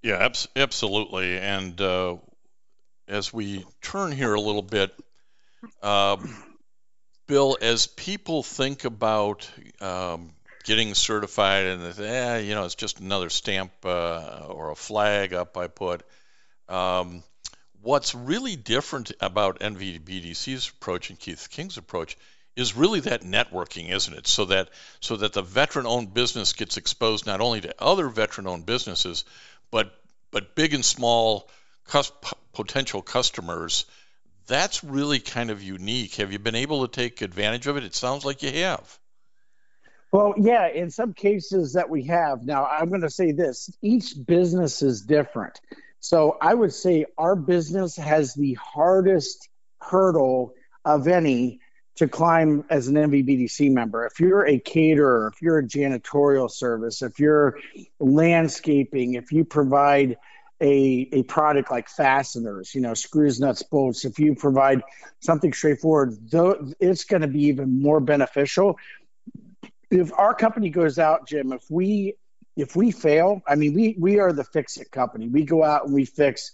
Yeah, 0.02 0.16
abs- 0.16 0.48
absolutely. 0.54 1.38
And 1.38 1.80
uh, 1.80 2.16
as 3.08 3.32
we 3.32 3.64
turn 3.80 4.12
here 4.12 4.34
a 4.34 4.40
little 4.40 4.62
bit, 4.62 4.94
uh, 5.82 6.18
Bill, 7.26 7.56
as 7.62 7.86
people 7.86 8.42
think 8.42 8.84
about 8.84 9.50
um, 9.80 10.32
getting 10.64 10.94
certified 10.94 11.66
and 11.66 12.00
eh, 12.00 12.38
you 12.38 12.54
know, 12.54 12.64
it's 12.64 12.74
just 12.74 12.98
another 12.98 13.30
stamp 13.30 13.72
uh, 13.84 14.46
or 14.48 14.70
a 14.70 14.74
flag 14.74 15.32
up 15.32 15.56
I 15.56 15.68
put. 15.68 16.02
Um, 16.68 17.22
what's 17.82 18.14
really 18.14 18.56
different 18.56 19.12
about 19.20 19.60
NVBDC's 19.60 20.70
approach 20.70 21.10
and 21.10 21.18
Keith 21.18 21.48
King's 21.50 21.76
approach 21.76 22.16
is 22.56 22.76
really 22.76 23.00
that 23.00 23.22
networking, 23.22 23.90
isn't 23.90 24.14
it? 24.14 24.26
So 24.26 24.46
that 24.46 24.70
so 25.00 25.16
that 25.16 25.32
the 25.32 25.42
veteran-owned 25.42 26.14
business 26.14 26.52
gets 26.52 26.76
exposed 26.76 27.26
not 27.26 27.40
only 27.40 27.60
to 27.60 27.74
other 27.78 28.08
veteran-owned 28.08 28.64
businesses, 28.64 29.24
but 29.70 29.94
but 30.30 30.54
big 30.54 30.72
and 30.72 30.84
small 30.84 31.48
cus- 31.86 32.12
potential 32.52 33.02
customers. 33.02 33.84
That's 34.46 34.84
really 34.84 35.20
kind 35.20 35.50
of 35.50 35.62
unique. 35.62 36.16
Have 36.16 36.32
you 36.32 36.38
been 36.38 36.54
able 36.54 36.86
to 36.86 36.92
take 36.92 37.22
advantage 37.22 37.66
of 37.66 37.76
it? 37.76 37.84
It 37.84 37.94
sounds 37.94 38.24
like 38.24 38.42
you 38.42 38.52
have. 38.52 38.98
Well, 40.14 40.34
yeah, 40.36 40.68
in 40.68 40.90
some 40.90 41.12
cases 41.12 41.72
that 41.72 41.90
we 41.90 42.04
have. 42.04 42.44
Now, 42.44 42.66
I'm 42.66 42.88
going 42.88 43.00
to 43.00 43.10
say 43.10 43.32
this 43.32 43.68
each 43.82 44.14
business 44.24 44.80
is 44.80 45.00
different. 45.00 45.60
So 45.98 46.36
I 46.40 46.54
would 46.54 46.72
say 46.72 47.06
our 47.18 47.34
business 47.34 47.96
has 47.96 48.32
the 48.32 48.54
hardest 48.54 49.48
hurdle 49.80 50.54
of 50.84 51.08
any 51.08 51.58
to 51.96 52.06
climb 52.06 52.62
as 52.70 52.86
an 52.86 52.94
NVBDC 52.94 53.72
member. 53.72 54.06
If 54.06 54.20
you're 54.20 54.46
a 54.46 54.60
caterer, 54.60 55.32
if 55.34 55.42
you're 55.42 55.58
a 55.58 55.66
janitorial 55.66 56.48
service, 56.48 57.02
if 57.02 57.18
you're 57.18 57.58
landscaping, 57.98 59.14
if 59.14 59.32
you 59.32 59.44
provide 59.44 60.16
a, 60.60 61.08
a 61.12 61.22
product 61.24 61.72
like 61.72 61.88
fasteners, 61.88 62.72
you 62.72 62.80
know, 62.80 62.94
screws, 62.94 63.40
nuts, 63.40 63.64
bolts, 63.64 64.04
if 64.04 64.20
you 64.20 64.36
provide 64.36 64.80
something 65.18 65.52
straightforward, 65.52 66.16
though, 66.30 66.70
it's 66.78 67.02
going 67.02 67.22
to 67.22 67.28
be 67.28 67.46
even 67.46 67.82
more 67.82 67.98
beneficial. 67.98 68.78
If 69.90 70.12
our 70.12 70.34
company 70.34 70.70
goes 70.70 70.98
out, 70.98 71.28
Jim, 71.28 71.52
if 71.52 71.64
we 71.70 72.14
if 72.56 72.76
we 72.76 72.92
fail, 72.92 73.42
I 73.46 73.56
mean, 73.56 73.74
we 73.74 73.96
we 73.98 74.20
are 74.20 74.32
the 74.32 74.44
fix 74.44 74.76
it 74.76 74.90
company. 74.90 75.28
We 75.28 75.44
go 75.44 75.62
out 75.62 75.84
and 75.84 75.94
we 75.94 76.04
fix 76.04 76.52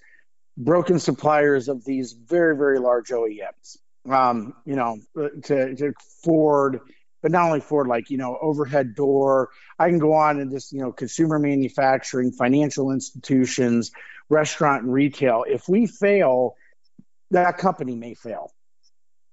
broken 0.56 0.98
suppliers 0.98 1.68
of 1.68 1.84
these 1.84 2.12
very 2.12 2.56
very 2.56 2.78
large 2.78 3.08
OEMs 3.08 3.78
um, 4.08 4.54
you 4.64 4.76
know, 4.76 4.98
to, 5.16 5.74
to 5.74 5.92
Ford, 6.22 6.80
but 7.22 7.30
not 7.30 7.46
only 7.46 7.60
Ford, 7.60 7.86
like, 7.86 8.10
you 8.10 8.16
know, 8.16 8.38
overhead 8.40 8.94
door. 8.94 9.50
I 9.78 9.88
can 9.88 9.98
go 9.98 10.14
on 10.14 10.40
and 10.40 10.50
just, 10.50 10.72
you 10.72 10.80
know, 10.80 10.92
consumer 10.92 11.38
manufacturing, 11.38 12.32
financial 12.32 12.92
institutions, 12.92 13.92
restaurant 14.28 14.84
and 14.84 14.92
retail. 14.92 15.44
If 15.46 15.68
we 15.68 15.86
fail, 15.86 16.54
that 17.30 17.58
company 17.58 17.94
may 17.94 18.14
fail. 18.14 18.52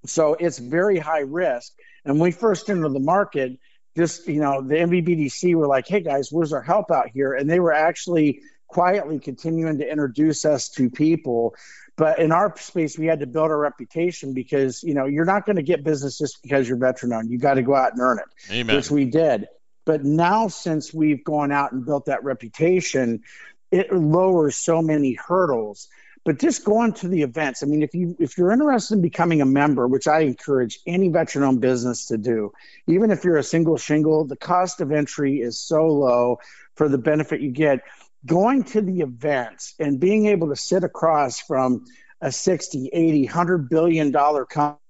So 0.06 0.34
it's 0.34 0.60
very 0.60 1.00
high 1.00 1.22
risk. 1.22 1.74
And 2.06 2.16
when 2.16 2.30
we 2.30 2.32
first 2.32 2.70
entered 2.70 2.94
the 2.94 3.00
market, 3.00 3.58
just, 3.98 4.28
you 4.28 4.40
know, 4.40 4.62
the 4.62 4.76
NVBDC 4.76 5.56
were 5.56 5.68
like, 5.68 5.88
hey 5.88 6.02
guys, 6.02 6.32
where's 6.32 6.54
our 6.54 6.62
help 6.62 6.92
out 6.92 7.10
here? 7.14 7.34
And 7.34 7.50
they 7.50 7.60
were 7.60 7.74
actually 7.74 8.42
quietly 8.68 9.20
continuing 9.20 9.80
to 9.80 9.90
introduce 9.90 10.46
us 10.46 10.70
to 10.70 10.90
people 10.90 11.56
but 11.98 12.20
in 12.20 12.32
our 12.32 12.56
space, 12.58 12.98
we 12.98 13.08
had 13.08 13.22
to 13.22 13.28
build 13.28 13.50
our 13.50 13.58
reputation 13.58 14.34
because 14.34 14.84
you 14.84 14.94
know 14.94 15.06
you're 15.06 15.26
not 15.26 15.46
going 15.46 15.56
to 15.56 15.64
get 15.64 15.84
business 15.84 16.18
just 16.18 16.42
because 16.44 16.70
you're 16.70 16.78
veteran 16.78 17.12
owned. 17.12 17.32
You 17.32 17.40
got 17.40 17.56
to 17.56 17.64
go 17.64 17.76
out 17.76 17.94
and 17.94 18.02
earn 18.02 18.20
it, 18.20 18.54
Amen. 18.54 18.76
which 18.76 18.92
we 18.92 19.06
did. 19.06 19.48
But 19.84 20.04
now, 20.04 20.48
since 20.48 20.94
we've 20.94 21.24
gone 21.24 21.52
out 21.52 21.72
and 21.72 21.84
built 21.84 22.06
that 22.06 22.24
reputation, 22.24 23.24
it 23.72 23.92
lowers 23.92 24.56
so 24.56 24.82
many 24.82 25.14
hurdles. 25.14 25.88
But 26.28 26.40
just 26.40 26.66
going 26.66 26.92
to 26.96 27.08
the 27.08 27.22
events. 27.22 27.64
I 27.64 27.68
mean, 27.68 27.82
if 27.82 27.96
you 27.96 28.14
if 28.20 28.38
you're 28.38 28.52
interested 28.52 28.96
in 28.96 29.02
becoming 29.02 29.42
a 29.42 29.46
member, 29.46 29.88
which 29.88 30.10
I 30.10 30.20
encourage 30.24 30.82
any 30.86 31.08
veteran-owned 31.08 31.62
business 31.62 32.08
to 32.08 32.18
do, 32.18 32.52
even 32.86 33.12
if 33.12 33.24
you're 33.24 33.38
a 33.38 33.44
single 33.44 33.78
shingle, 33.78 34.26
the 34.26 34.36
cost 34.36 34.82
of 34.82 34.92
entry 34.92 35.40
is 35.40 35.58
so 35.58 35.86
low 35.86 36.40
for 36.76 36.90
the 36.90 36.98
benefit 36.98 37.40
you 37.40 37.52
get 37.52 37.80
going 38.26 38.66
to 38.66 38.82
the 38.82 39.00
events 39.00 39.74
and 39.80 40.02
being 40.02 40.26
able 40.26 40.50
to 40.50 40.58
sit 40.58 40.84
across 40.84 41.40
from 41.40 41.86
a 42.20 42.30
60 42.30 42.90
80 42.92 43.24
100 43.24 43.70
billion 43.70 44.12
dollar 44.12 44.44
company 44.44 44.82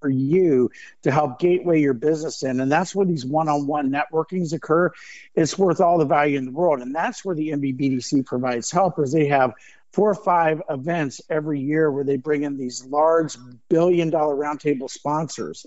for 0.00 0.08
you 0.08 0.70
to 1.02 1.10
help 1.10 1.38
gateway 1.38 1.80
your 1.80 1.94
business 1.94 2.42
in 2.42 2.60
and 2.60 2.70
that's 2.70 2.94
where 2.94 3.06
these 3.06 3.24
one-on-one 3.24 3.90
networkings 3.90 4.52
occur 4.52 4.90
it's 5.34 5.58
worth 5.58 5.80
all 5.80 5.98
the 5.98 6.04
value 6.04 6.38
in 6.38 6.46
the 6.46 6.52
world 6.52 6.80
and 6.80 6.94
that's 6.94 7.24
where 7.24 7.34
the 7.34 7.50
NVBDC 7.50 8.24
provides 8.26 8.70
help 8.70 8.98
is 8.98 9.12
they 9.12 9.26
have 9.26 9.54
four 9.92 10.10
or 10.10 10.14
five 10.14 10.62
events 10.70 11.20
every 11.28 11.60
year 11.60 11.90
where 11.90 12.04
they 12.04 12.16
bring 12.16 12.44
in 12.44 12.56
these 12.56 12.84
large 12.84 13.36
billion 13.68 14.10
dollar 14.10 14.36
roundtable 14.36 14.88
sponsors. 14.88 15.66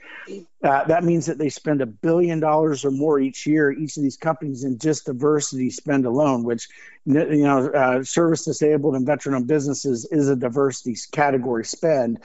Uh, 0.63 0.85
that 0.85 1.03
means 1.03 1.25
that 1.25 1.37
they 1.37 1.49
spend 1.49 1.81
a 1.81 1.85
billion 1.85 2.39
dollars 2.39 2.85
or 2.85 2.91
more 2.91 3.19
each 3.19 3.45
year, 3.45 3.71
each 3.71 3.97
of 3.97 4.03
these 4.03 4.15
companies 4.15 4.63
in 4.63 4.77
just 4.77 5.05
diversity 5.05 5.69
spend 5.69 6.05
alone, 6.05 6.43
which, 6.43 6.69
you 7.05 7.43
know, 7.43 7.67
uh, 7.69 8.03
service 8.03 8.45
disabled 8.45 8.95
and 8.95 9.05
veteran 9.05 9.35
owned 9.35 9.47
businesses 9.47 10.05
is 10.09 10.29
a 10.29 10.35
diversity 10.35 10.95
category 11.11 11.65
spend. 11.65 12.19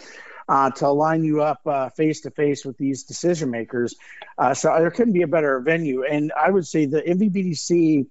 Uh, 0.49 0.71
to 0.71 0.89
line 0.89 1.25
you 1.25 1.43
up 1.43 1.61
face 1.95 2.23
to 2.23 2.31
face 2.31 2.65
with 2.65 2.79
these 2.79 3.03
decision 3.03 3.51
makers. 3.51 3.97
Uh, 4.39 4.55
so 4.55 4.75
there 4.79 4.91
couldn't 4.91 5.13
be 5.13 5.21
a 5.21 5.27
better 5.27 5.61
venue. 5.61 6.05
And 6.05 6.33
I 6.33 6.51
would 6.51 6.67
say 6.67 6.87
the 6.87 7.03
NVBDC 7.03 8.07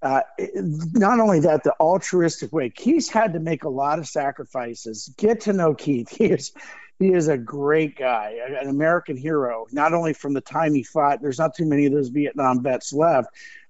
uh, 0.00 0.20
not 0.62 1.18
only 1.18 1.40
that, 1.40 1.64
the 1.64 1.74
altruistic 1.80 2.52
way. 2.52 2.70
Keith 2.70 3.10
had 3.10 3.32
to 3.32 3.40
make 3.40 3.64
a 3.64 3.68
lot 3.68 3.98
of 3.98 4.06
sacrifices. 4.06 5.12
Get 5.16 5.42
to 5.42 5.52
know 5.52 5.74
Keith. 5.74 6.08
He 6.18 6.26
is 6.26 6.52
he 6.98 7.12
is 7.12 7.28
a 7.28 7.38
great 7.38 7.96
guy, 7.96 8.38
an 8.60 8.68
American 8.68 9.16
hero. 9.16 9.66
Not 9.70 9.94
only 9.94 10.14
from 10.14 10.34
the 10.34 10.40
time 10.40 10.74
he 10.74 10.82
fought. 10.82 11.22
There's 11.22 11.38
not 11.38 11.54
too 11.54 11.64
many 11.64 11.86
of 11.86 11.92
those 11.92 12.08
Vietnam 12.08 12.60
vets 12.60 12.92
left, 12.92 13.28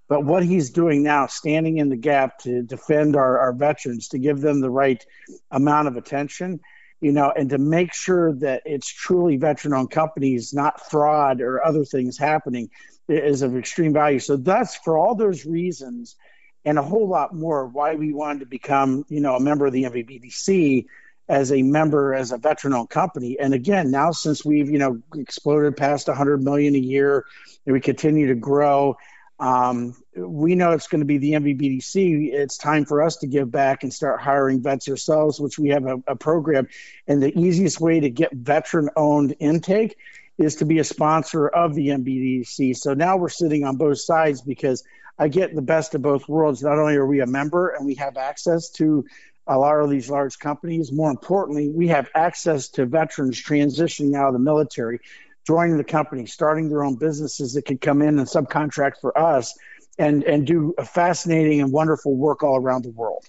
but 0.08 0.24
what 0.24 0.42
he's 0.42 0.70
doing 0.70 1.02
now, 1.02 1.26
standing 1.26 1.76
in 1.76 1.90
the 1.90 1.96
gap 1.96 2.38
to 2.40 2.62
defend 2.62 3.16
our, 3.16 3.38
our 3.38 3.52
veterans, 3.52 4.08
to 4.08 4.18
give 4.18 4.40
them 4.40 4.62
the 4.62 4.70
right 4.70 5.04
amount 5.50 5.88
of 5.88 5.96
attention. 5.96 6.60
You 7.00 7.12
know, 7.12 7.32
and 7.34 7.50
to 7.50 7.58
make 7.58 7.94
sure 7.94 8.34
that 8.36 8.62
it's 8.64 8.88
truly 8.88 9.36
veteran-owned 9.36 9.90
companies, 9.90 10.52
not 10.52 10.90
fraud 10.90 11.40
or 11.40 11.64
other 11.64 11.84
things 11.84 12.18
happening 12.18 12.70
is 13.08 13.42
of 13.42 13.56
extreme 13.56 13.92
value. 13.92 14.18
So 14.18 14.36
that's 14.36 14.76
for 14.76 14.98
all 14.98 15.14
those 15.14 15.46
reasons 15.46 16.16
and 16.64 16.78
a 16.78 16.82
whole 16.82 17.08
lot 17.08 17.34
more 17.34 17.66
why 17.66 17.94
we 17.94 18.12
wanted 18.12 18.40
to 18.40 18.46
become, 18.46 19.04
you 19.08 19.20
know, 19.20 19.36
a 19.36 19.40
member 19.40 19.66
of 19.66 19.72
the 19.72 19.84
NVBDC 19.84 20.86
as 21.28 21.52
a 21.52 21.62
member 21.62 22.14
as 22.14 22.32
a 22.32 22.38
veteran 22.38 22.72
owned 22.72 22.88
company 22.88 23.38
and 23.38 23.52
again 23.52 23.90
now 23.90 24.10
since 24.10 24.44
we've 24.44 24.70
you 24.70 24.78
know 24.78 24.98
exploded 25.14 25.76
past 25.76 26.08
100 26.08 26.42
million 26.42 26.74
a 26.74 26.78
year 26.78 27.26
and 27.66 27.74
we 27.74 27.80
continue 27.80 28.28
to 28.28 28.34
grow 28.34 28.96
um, 29.38 29.94
we 30.26 30.54
know 30.54 30.72
it's 30.72 30.88
going 30.88 31.00
to 31.00 31.06
be 31.06 31.18
the 31.18 31.32
NVBDC. 31.32 32.32
It's 32.32 32.56
time 32.56 32.84
for 32.84 33.02
us 33.02 33.16
to 33.18 33.26
give 33.26 33.50
back 33.50 33.82
and 33.82 33.92
start 33.92 34.20
hiring 34.20 34.62
vets 34.62 34.88
ourselves, 34.88 35.40
which 35.40 35.58
we 35.58 35.70
have 35.70 35.86
a, 35.86 36.02
a 36.06 36.16
program. 36.16 36.68
And 37.06 37.22
the 37.22 37.38
easiest 37.38 37.80
way 37.80 38.00
to 38.00 38.10
get 38.10 38.32
veteran 38.32 38.90
owned 38.96 39.36
intake 39.38 39.96
is 40.36 40.56
to 40.56 40.64
be 40.64 40.78
a 40.78 40.84
sponsor 40.84 41.48
of 41.48 41.74
the 41.74 41.88
MBDC. 41.88 42.76
So 42.76 42.94
now 42.94 43.16
we're 43.16 43.28
sitting 43.28 43.64
on 43.64 43.76
both 43.76 44.00
sides 44.00 44.40
because 44.40 44.84
I 45.18 45.28
get 45.28 45.54
the 45.54 45.62
best 45.62 45.94
of 45.94 46.02
both 46.02 46.28
worlds. 46.28 46.62
Not 46.62 46.78
only 46.78 46.96
are 46.96 47.06
we 47.06 47.20
a 47.20 47.26
member 47.26 47.70
and 47.70 47.84
we 47.86 47.96
have 47.96 48.16
access 48.16 48.70
to 48.72 49.04
a 49.46 49.58
lot 49.58 49.80
of 49.80 49.90
these 49.90 50.10
large 50.10 50.38
companies, 50.38 50.92
more 50.92 51.10
importantly, 51.10 51.68
we 51.68 51.88
have 51.88 52.08
access 52.14 52.68
to 52.70 52.86
veterans 52.86 53.42
transitioning 53.42 54.16
out 54.16 54.28
of 54.28 54.32
the 54.34 54.38
military 54.38 55.00
joining 55.48 55.78
the 55.78 55.84
company, 55.84 56.26
starting 56.26 56.68
their 56.68 56.84
own 56.84 56.96
businesses 56.96 57.54
that 57.54 57.62
could 57.62 57.80
come 57.80 58.02
in 58.02 58.18
and 58.18 58.28
subcontract 58.28 59.00
for 59.00 59.16
us 59.16 59.58
and, 59.98 60.22
and 60.24 60.46
do 60.46 60.74
a 60.78 60.84
fascinating 60.84 61.60
and 61.60 61.72
wonderful 61.72 62.14
work 62.14 62.42
all 62.42 62.56
around 62.56 62.84
the 62.84 62.90
world. 62.90 63.24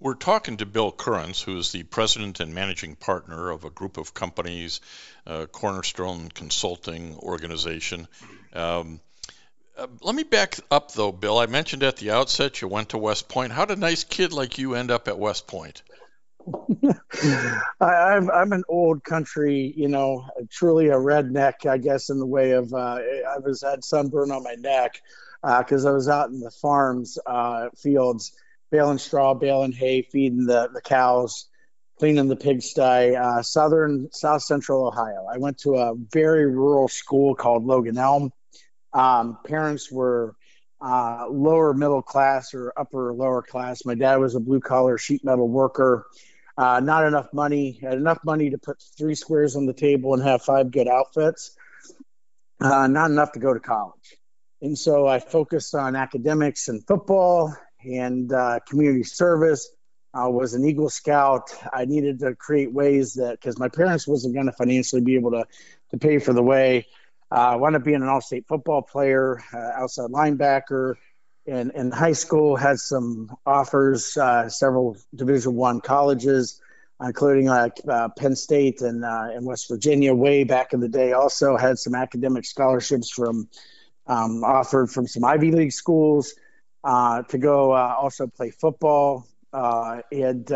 We're 0.00 0.14
talking 0.14 0.58
to 0.58 0.66
Bill 0.66 0.92
Currence, 0.92 1.40
who 1.40 1.56
is 1.56 1.72
the 1.72 1.82
president 1.84 2.40
and 2.40 2.54
managing 2.54 2.96
partner 2.96 3.50
of 3.50 3.64
a 3.64 3.70
group 3.70 3.96
of 3.96 4.12
companies, 4.12 4.80
uh, 5.26 5.46
Cornerstone 5.46 6.28
Consulting 6.28 7.16
Organization. 7.16 8.08
Um, 8.52 9.00
uh, 9.76 9.86
let 10.02 10.14
me 10.14 10.22
back 10.22 10.56
up, 10.70 10.92
though, 10.92 11.10
Bill. 11.10 11.38
I 11.38 11.46
mentioned 11.46 11.82
at 11.82 11.96
the 11.96 12.10
outset 12.10 12.60
you 12.60 12.68
went 12.68 12.90
to 12.90 12.98
West 12.98 13.28
Point. 13.28 13.52
How 13.52 13.64
did 13.64 13.78
a 13.78 13.80
nice 13.80 14.04
kid 14.04 14.32
like 14.32 14.58
you 14.58 14.74
end 14.74 14.90
up 14.90 15.08
at 15.08 15.18
West 15.18 15.46
Point? 15.46 15.82
I, 16.84 18.16
am 18.16 18.28
I'm, 18.28 18.30
I'm 18.30 18.52
an 18.52 18.64
old 18.68 19.02
country, 19.02 19.72
you 19.76 19.88
know, 19.88 20.26
truly 20.50 20.88
a 20.88 20.96
redneck, 20.96 21.66
I 21.66 21.78
guess, 21.78 22.10
in 22.10 22.18
the 22.18 22.26
way 22.26 22.50
of 22.50 22.72
uh, 22.74 22.76
I 23.26 23.38
was 23.38 23.62
had 23.62 23.82
sunburn 23.82 24.30
on 24.30 24.42
my 24.42 24.54
neck 24.54 25.00
because 25.58 25.84
uh, 25.84 25.90
I 25.90 25.92
was 25.92 26.08
out 26.08 26.30
in 26.30 26.40
the 26.40 26.50
farms, 26.50 27.18
uh, 27.26 27.68
fields, 27.76 28.32
baling 28.70 28.98
straw, 28.98 29.34
baling 29.34 29.72
hay, 29.72 30.02
feeding 30.02 30.46
the, 30.46 30.70
the 30.72 30.80
cows, 30.80 31.48
cleaning 31.98 32.28
the 32.28 32.36
pigsty, 32.36 33.16
uh, 33.16 33.42
southern, 33.42 34.08
south 34.12 34.42
central 34.42 34.86
Ohio. 34.86 35.26
I 35.32 35.38
went 35.38 35.58
to 35.58 35.74
a 35.74 35.94
very 36.12 36.46
rural 36.46 36.88
school 36.88 37.34
called 37.34 37.64
Logan 37.64 37.98
Elm. 37.98 38.32
Um, 38.92 39.38
parents 39.44 39.90
were 39.90 40.34
uh, 40.80 41.26
lower 41.28 41.74
middle 41.74 42.02
class 42.02 42.54
or 42.54 42.72
upper 42.76 43.12
lower 43.12 43.42
class. 43.42 43.84
My 43.84 43.94
dad 43.94 44.16
was 44.16 44.34
a 44.34 44.40
blue 44.40 44.60
collar 44.60 44.98
sheet 44.98 45.24
metal 45.24 45.48
worker 45.48 46.06
uh, 46.56 46.80
not 46.80 47.06
enough 47.06 47.32
money, 47.32 47.78
had 47.82 47.94
enough 47.94 48.18
money 48.24 48.50
to 48.50 48.58
put 48.58 48.82
three 48.96 49.14
squares 49.14 49.56
on 49.56 49.66
the 49.66 49.72
table 49.72 50.14
and 50.14 50.22
have 50.22 50.42
five 50.42 50.70
good 50.70 50.86
outfits, 50.86 51.56
uh, 52.60 52.86
not 52.86 53.10
enough 53.10 53.32
to 53.32 53.40
go 53.40 53.52
to 53.52 53.60
college. 53.60 54.16
And 54.64 54.78
so 54.78 55.06
I 55.06 55.18
focused 55.18 55.74
on 55.74 55.94
academics 55.94 56.68
and 56.68 56.82
football 56.86 57.54
and 57.84 58.32
uh, 58.32 58.60
community 58.66 59.02
service. 59.02 59.68
I 60.14 60.28
was 60.28 60.54
an 60.54 60.64
Eagle 60.64 60.88
Scout. 60.88 61.54
I 61.70 61.84
needed 61.84 62.20
to 62.20 62.34
create 62.34 62.72
ways 62.72 63.12
that, 63.14 63.32
because 63.32 63.58
my 63.58 63.68
parents 63.68 64.08
wasn't 64.08 64.32
going 64.32 64.46
to 64.46 64.52
financially 64.52 65.02
be 65.02 65.16
able 65.16 65.32
to, 65.32 65.44
to 65.90 65.98
pay 65.98 66.18
for 66.18 66.32
the 66.32 66.42
way. 66.42 66.86
Uh, 67.30 67.34
I 67.34 67.56
wound 67.56 67.76
up 67.76 67.84
being 67.84 67.96
an 67.96 68.08
all-state 68.08 68.46
football 68.48 68.80
player, 68.80 69.44
uh, 69.52 69.82
outside 69.82 70.08
linebacker, 70.08 70.94
in, 71.44 71.70
in 71.72 71.90
high 71.90 72.12
school 72.12 72.56
had 72.56 72.78
some 72.78 73.36
offers, 73.44 74.16
uh, 74.16 74.48
several 74.48 74.96
Division 75.14 75.56
One 75.56 75.82
colleges, 75.82 76.58
including 77.02 77.48
like 77.48 77.80
uh, 77.86 78.08
Penn 78.16 78.34
State 78.34 78.80
and 78.80 79.04
uh, 79.04 79.28
in 79.36 79.44
West 79.44 79.68
Virginia. 79.68 80.14
Way 80.14 80.44
back 80.44 80.72
in 80.72 80.80
the 80.80 80.88
day, 80.88 81.12
also 81.12 81.58
had 81.58 81.78
some 81.78 81.94
academic 81.94 82.46
scholarships 82.46 83.10
from 83.10 83.50
um, 84.06 84.44
offered 84.44 84.90
from 84.90 85.06
some 85.06 85.24
Ivy 85.24 85.52
League 85.52 85.72
schools 85.72 86.34
uh, 86.82 87.22
to 87.22 87.38
go 87.38 87.72
uh, 87.72 87.96
also 87.98 88.26
play 88.26 88.50
football. 88.50 89.26
Uh, 89.52 90.02
and 90.10 90.50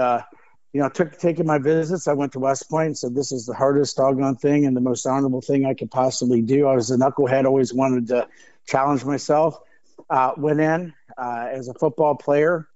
you 0.75 0.83
know, 0.83 0.89
took 0.91 1.19
taking 1.19 1.47
my 1.47 1.59
visits. 1.59 2.09
I 2.09 2.13
went 2.13 2.33
to 2.33 2.41
West 2.41 2.69
Point 2.69 2.87
and 2.89 2.99
said, 2.99 3.15
"This 3.15 3.33
is 3.33 3.47
the 3.47 3.55
hardest 3.55 3.97
doggone 3.97 4.37
thing 4.37 4.67
and 4.67 4.77
the 4.77 4.83
most 4.83 5.07
honorable 5.07 5.41
thing 5.41 5.65
I 5.65 5.73
could 5.73 5.91
possibly 5.91 6.43
do." 6.43 6.67
I 6.67 6.75
was 6.75 6.91
a 6.91 6.97
knucklehead, 6.97 7.47
always 7.47 7.73
wanted 7.73 8.09
to 8.09 8.29
challenge 8.67 9.05
myself 9.05 9.59
uh, 10.11 10.33
went 10.37 10.61
in 10.61 10.95
uh, 11.17 11.49
as 11.51 11.69
a 11.69 11.75
football 11.75 12.15
player. 12.15 12.69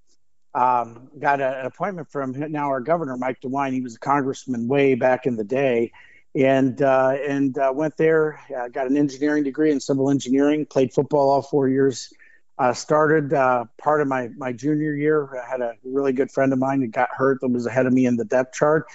Um, 0.54 1.08
got 1.18 1.40
a, 1.40 1.60
an 1.60 1.66
appointment 1.66 2.10
from 2.10 2.32
now 2.52 2.68
our 2.68 2.80
governor 2.80 3.16
Mike 3.16 3.40
DeWine. 3.40 3.72
He 3.72 3.80
was 3.80 3.96
a 3.96 3.98
congressman 3.98 4.68
way 4.68 4.94
back 4.94 5.26
in 5.26 5.36
the 5.36 5.44
day, 5.44 5.92
and 6.34 6.80
uh, 6.80 7.16
and 7.26 7.56
uh, 7.58 7.72
went 7.74 7.96
there. 7.96 8.40
Uh, 8.54 8.68
got 8.68 8.86
an 8.86 8.96
engineering 8.96 9.44
degree 9.44 9.70
in 9.70 9.80
civil 9.80 10.10
engineering. 10.10 10.66
Played 10.66 10.92
football 10.92 11.30
all 11.30 11.42
four 11.42 11.68
years. 11.68 12.12
Uh, 12.58 12.72
started 12.72 13.32
uh, 13.32 13.64
part 13.78 14.00
of 14.00 14.08
my 14.08 14.28
my 14.36 14.52
junior 14.52 14.94
year. 14.94 15.38
I 15.38 15.48
had 15.48 15.60
a 15.60 15.74
really 15.84 16.12
good 16.12 16.30
friend 16.30 16.52
of 16.52 16.58
mine 16.58 16.80
that 16.80 16.88
got 16.88 17.10
hurt 17.12 17.40
that 17.40 17.48
was 17.48 17.66
ahead 17.66 17.86
of 17.86 17.92
me 17.92 18.06
in 18.06 18.16
the 18.16 18.24
depth 18.24 18.54
chart. 18.54 18.86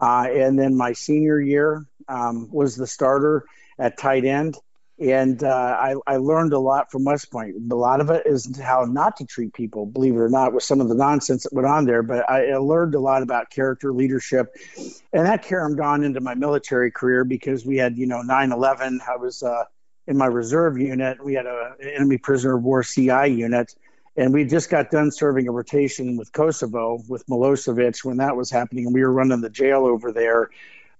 and 0.00 0.58
then 0.58 0.76
my 0.76 0.92
senior 0.92 1.40
year 1.40 1.84
um, 2.08 2.48
was 2.50 2.76
the 2.76 2.86
starter 2.86 3.44
at 3.78 3.98
tight 3.98 4.24
end 4.24 4.56
and 5.00 5.42
uh, 5.42 5.48
I, 5.48 5.94
I, 6.06 6.16
learned 6.18 6.52
a 6.52 6.58
lot 6.58 6.90
from 6.90 7.04
West 7.04 7.30
Point. 7.30 7.56
A 7.70 7.74
lot 7.74 8.02
of 8.02 8.10
it 8.10 8.26
is 8.26 8.60
how 8.60 8.84
not 8.84 9.16
to 9.16 9.24
treat 9.24 9.54
people, 9.54 9.86
believe 9.86 10.14
it 10.14 10.18
or 10.18 10.28
not, 10.28 10.52
with 10.52 10.62
some 10.62 10.80
of 10.80 10.90
the 10.90 10.94
nonsense 10.94 11.44
that 11.44 11.54
went 11.54 11.66
on 11.66 11.86
there. 11.86 12.02
But 12.02 12.28
I, 12.28 12.50
I 12.50 12.56
learned 12.58 12.94
a 12.94 13.00
lot 13.00 13.22
about 13.22 13.48
character, 13.48 13.94
leadership, 13.94 14.54
and 14.76 15.26
that 15.26 15.42
carried 15.42 15.80
on 15.80 16.04
into 16.04 16.20
my 16.20 16.34
military 16.34 16.90
career 16.90 17.24
because 17.24 17.64
we 17.64 17.78
had, 17.78 17.96
you 17.96 18.06
know, 18.06 18.22
9/11. 18.22 18.98
I 19.08 19.16
was 19.16 19.42
uh, 19.42 19.64
in 20.06 20.18
my 20.18 20.26
reserve 20.26 20.78
unit. 20.78 21.24
We 21.24 21.32
had 21.32 21.46
a 21.46 21.76
enemy 21.82 22.18
prisoner 22.18 22.56
of 22.56 22.62
war 22.62 22.82
CI 22.82 23.28
unit, 23.28 23.74
and 24.16 24.34
we 24.34 24.44
just 24.44 24.68
got 24.68 24.90
done 24.90 25.12
serving 25.12 25.48
a 25.48 25.52
rotation 25.52 26.18
with 26.18 26.30
Kosovo 26.30 27.02
with 27.08 27.26
Milosevic 27.26 28.04
when 28.04 28.18
that 28.18 28.36
was 28.36 28.50
happening, 28.50 28.84
and 28.84 28.94
we 28.94 29.00
were 29.00 29.12
running 29.12 29.40
the 29.40 29.48
jail 29.48 29.86
over 29.86 30.12
there 30.12 30.50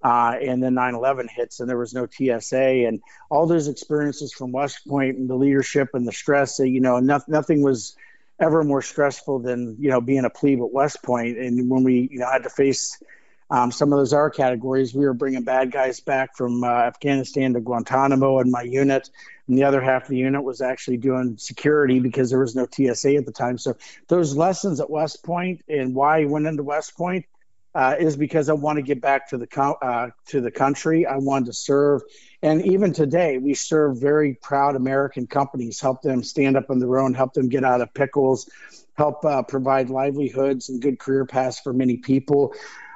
uh, 0.03 0.35
and 0.41 0.63
then 0.63 0.75
9/11 0.75 1.29
hits, 1.29 1.61
and 1.61 1.69
there 1.69 1.79
was 1.79 1.95
no 1.95 2.07
TSA, 2.07 2.87
and 2.87 3.03
all 3.29 3.47
those 3.47 3.69
experiences 3.69 4.33
from 4.33 4.53
West 4.53 4.87
Point 4.87 5.19
and 5.19 5.29
the 5.29 5.35
leadership 5.35 5.91
and 5.95 6.07
the 6.07 6.13
stress. 6.13 6.59
You 6.59 6.81
know, 6.81 6.99
no, 7.01 7.21
nothing 7.29 7.63
was 7.63 7.97
ever 8.39 8.65
more 8.65 8.83
stressful 8.83 9.41
than 9.41 9.77
you 9.79 9.91
know 9.91 10.01
being 10.01 10.25
a 10.25 10.31
plebe 10.31 10.61
at 10.61 10.73
West 10.73 11.03
Point. 11.03 11.39
And 11.39 11.69
when 11.69 11.85
we 11.85 12.09
you 12.11 12.19
know 12.19 12.31
had 12.31 12.45
to 12.45 12.51
face 12.51 13.03
um, 13.51 13.73
some 13.73 13.93
of 13.93 13.99
those 13.99 14.13
R 14.13 14.31
categories, 14.31 14.95
we 14.95 15.05
were 15.05 15.13
bringing 15.13 15.43
bad 15.43 15.71
guys 15.71 16.01
back 16.01 16.37
from 16.37 16.65
uh, 16.65 16.69
Afghanistan 16.69 17.53
to 17.55 17.61
Guantanamo, 17.61 18.39
and 18.39 18.51
my 18.51 18.63
unit, 18.63 19.11
and 19.49 19.59
the 19.59 19.65
other 19.65 19.83
half 19.83 20.05
of 20.05 20.09
the 20.09 20.17
unit 20.17 20.43
was 20.43 20.63
actually 20.63 20.97
doing 20.97 21.37
security 21.37 21.99
because 21.99 22.31
there 22.31 22.39
was 22.39 22.57
no 22.57 22.67
TSA 22.71 23.17
at 23.17 23.27
the 23.27 23.33
time. 23.33 23.59
So 23.59 23.77
those 24.09 24.35
lessons 24.35 24.81
at 24.81 24.89
West 24.89 25.23
Point 25.25 25.63
and 25.69 25.95
why 25.95 26.21
I 26.23 26.25
went 26.25 26.47
into 26.47 26.63
West 26.63 26.97
Point 26.97 27.27
uh, 27.75 27.97
is 27.99 28.17
because 28.17 28.49
I 28.49 28.55
want 28.55 28.77
to 28.77 28.83
get 28.83 29.01
back 29.01 29.31
to 29.31 29.39
the 29.39 29.47
co- 29.47 29.79
uh, 29.81 30.11
to 30.29 30.41
the 30.41 30.51
country. 30.51 31.07
I 31.07 31.17
wanted 31.17 31.47
to 31.47 31.53
serve, 31.53 32.03
and 32.43 32.65
even 32.67 32.93
today, 32.93 33.39
we 33.39 33.55
serve 33.55 34.01
very 34.01 34.35
proud 34.35 34.77
American 34.77 35.27
companies. 35.27 35.81
Help 35.81 36.03
them 36.03 36.23
stand 36.23 36.57
up 36.57 36.71
on 36.71 36.79
their 36.79 36.99
own. 36.99 37.15
Help 37.15 37.35
them 37.35 37.49
get 37.49 37.65
out 37.65 37.81
of 37.81 37.95
pickles. 37.95 38.51
Help 38.95 39.25
uh, 39.25 39.43
provide 39.43 39.89
livelihoods 39.89 40.69
and 40.69 40.83
good 40.83 40.99
career 40.99 41.25
paths 41.25 41.61
for 41.61 41.73
many 41.73 41.97
people. 41.97 42.55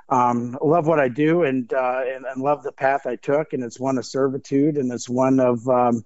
Um, 0.09 0.59
love 0.61 0.87
what 0.87 1.01
I 1.01 1.09
do 1.09 1.45
and, 1.45 1.73
uh, 1.73 2.03
and, 2.05 2.27
and 2.27 2.43
love 2.43 2.63
the 2.63 2.73
path 2.73 3.07
I 3.07 3.17
took, 3.17 3.53
and 3.53 3.65
it's 3.65 3.81
one 3.81 3.97
of 3.97 4.05
servitude, 4.05 4.77
and 4.77 4.93
it's 4.93 5.09
one 5.09 5.41
of 5.41 5.67
um, 5.69 6.05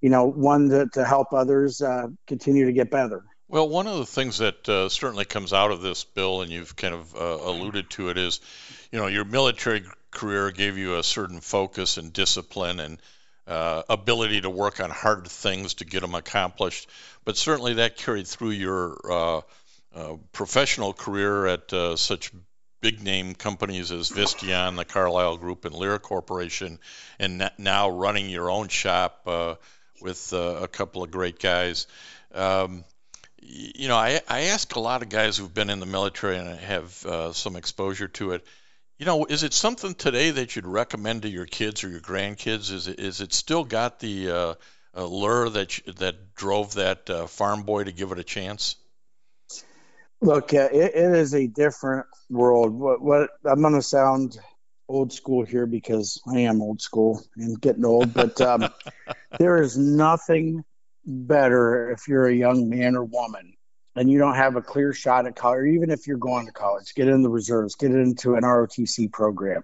you 0.00 0.10
know 0.10 0.26
one 0.26 0.68
to, 0.68 0.86
to 0.92 1.04
help 1.04 1.32
others 1.32 1.80
uh, 1.80 2.08
continue 2.26 2.66
to 2.66 2.72
get 2.72 2.90
better. 2.90 3.24
Well, 3.52 3.68
one 3.68 3.86
of 3.86 3.98
the 3.98 4.06
things 4.06 4.38
that 4.38 4.66
uh, 4.66 4.88
certainly 4.88 5.26
comes 5.26 5.52
out 5.52 5.72
of 5.72 5.82
this 5.82 6.04
bill, 6.04 6.40
and 6.40 6.50
you've 6.50 6.74
kind 6.74 6.94
of 6.94 7.14
uh, 7.14 7.18
alluded 7.20 7.90
to 7.90 8.08
it, 8.08 8.16
is 8.16 8.40
you 8.90 8.98
know 8.98 9.08
your 9.08 9.26
military 9.26 9.84
career 10.10 10.50
gave 10.50 10.78
you 10.78 10.96
a 10.96 11.02
certain 11.02 11.38
focus 11.40 11.98
and 11.98 12.14
discipline 12.14 12.80
and 12.80 12.98
uh, 13.46 13.82
ability 13.90 14.40
to 14.40 14.48
work 14.48 14.80
on 14.80 14.88
hard 14.88 15.28
things 15.28 15.74
to 15.74 15.84
get 15.84 16.00
them 16.00 16.14
accomplished. 16.14 16.88
But 17.26 17.36
certainly 17.36 17.74
that 17.74 17.98
carried 17.98 18.26
through 18.26 18.52
your 18.52 18.96
uh, 19.04 19.40
uh, 19.94 20.16
professional 20.32 20.94
career 20.94 21.46
at 21.46 21.70
uh, 21.74 21.96
such 21.96 22.32
big 22.80 23.02
name 23.02 23.34
companies 23.34 23.92
as 23.92 24.08
Visteon, 24.08 24.76
the 24.76 24.86
Carlyle 24.86 25.36
Group, 25.36 25.66
and 25.66 25.74
Lear 25.74 25.98
Corporation, 25.98 26.78
and 27.18 27.50
now 27.58 27.90
running 27.90 28.30
your 28.30 28.50
own 28.50 28.68
shop 28.68 29.26
with 30.00 30.32
a 30.32 30.68
couple 30.72 31.02
of 31.02 31.10
great 31.10 31.38
guys. 31.38 31.86
Um, 32.34 32.84
you 33.42 33.88
know, 33.88 33.96
I, 33.96 34.20
I 34.28 34.42
ask 34.42 34.74
a 34.76 34.80
lot 34.80 35.02
of 35.02 35.08
guys 35.08 35.36
who've 35.36 35.52
been 35.52 35.70
in 35.70 35.80
the 35.80 35.86
military 35.86 36.38
and 36.38 36.58
have 36.60 37.04
uh, 37.04 37.32
some 37.32 37.56
exposure 37.56 38.08
to 38.08 38.32
it. 38.32 38.46
You 38.98 39.06
know, 39.06 39.24
is 39.24 39.42
it 39.42 39.52
something 39.52 39.94
today 39.94 40.30
that 40.30 40.54
you'd 40.54 40.66
recommend 40.66 41.22
to 41.22 41.28
your 41.28 41.46
kids 41.46 41.82
or 41.82 41.88
your 41.88 42.00
grandkids? 42.00 42.72
Is 42.72 42.86
it 42.86 43.00
is 43.00 43.20
it 43.20 43.32
still 43.32 43.64
got 43.64 43.98
the 43.98 44.30
uh, 44.30 44.54
allure 44.94 45.48
that 45.48 45.78
that 45.96 46.34
drove 46.34 46.74
that 46.74 47.10
uh, 47.10 47.26
farm 47.26 47.64
boy 47.64 47.84
to 47.84 47.92
give 47.92 48.12
it 48.12 48.18
a 48.18 48.24
chance? 48.24 48.76
Look, 50.20 50.54
uh, 50.54 50.68
it, 50.72 50.94
it 50.94 51.16
is 51.16 51.34
a 51.34 51.48
different 51.48 52.06
world. 52.30 52.72
What, 52.72 53.02
what 53.02 53.30
I'm 53.44 53.60
going 53.60 53.74
to 53.74 53.82
sound 53.82 54.38
old 54.88 55.12
school 55.12 55.44
here 55.44 55.66
because 55.66 56.22
I 56.32 56.40
am 56.40 56.62
old 56.62 56.80
school 56.80 57.24
and 57.36 57.60
getting 57.60 57.84
old, 57.84 58.14
but 58.14 58.40
um, 58.40 58.68
there 59.38 59.60
is 59.60 59.76
nothing 59.76 60.64
better 61.04 61.90
if 61.90 62.08
you're 62.08 62.26
a 62.26 62.34
young 62.34 62.68
man 62.68 62.96
or 62.96 63.04
woman 63.04 63.54
and 63.94 64.10
you 64.10 64.18
don't 64.18 64.36
have 64.36 64.56
a 64.56 64.62
clear 64.62 64.92
shot 64.92 65.26
at 65.26 65.36
college, 65.36 65.58
or 65.58 65.66
even 65.66 65.90
if 65.90 66.06
you're 66.06 66.16
going 66.16 66.46
to 66.46 66.52
college, 66.52 66.94
get 66.94 67.08
in 67.08 67.22
the 67.22 67.28
reserves, 67.28 67.74
get 67.74 67.90
into 67.90 68.34
an 68.34 68.42
ROTC 68.42 69.12
program. 69.12 69.62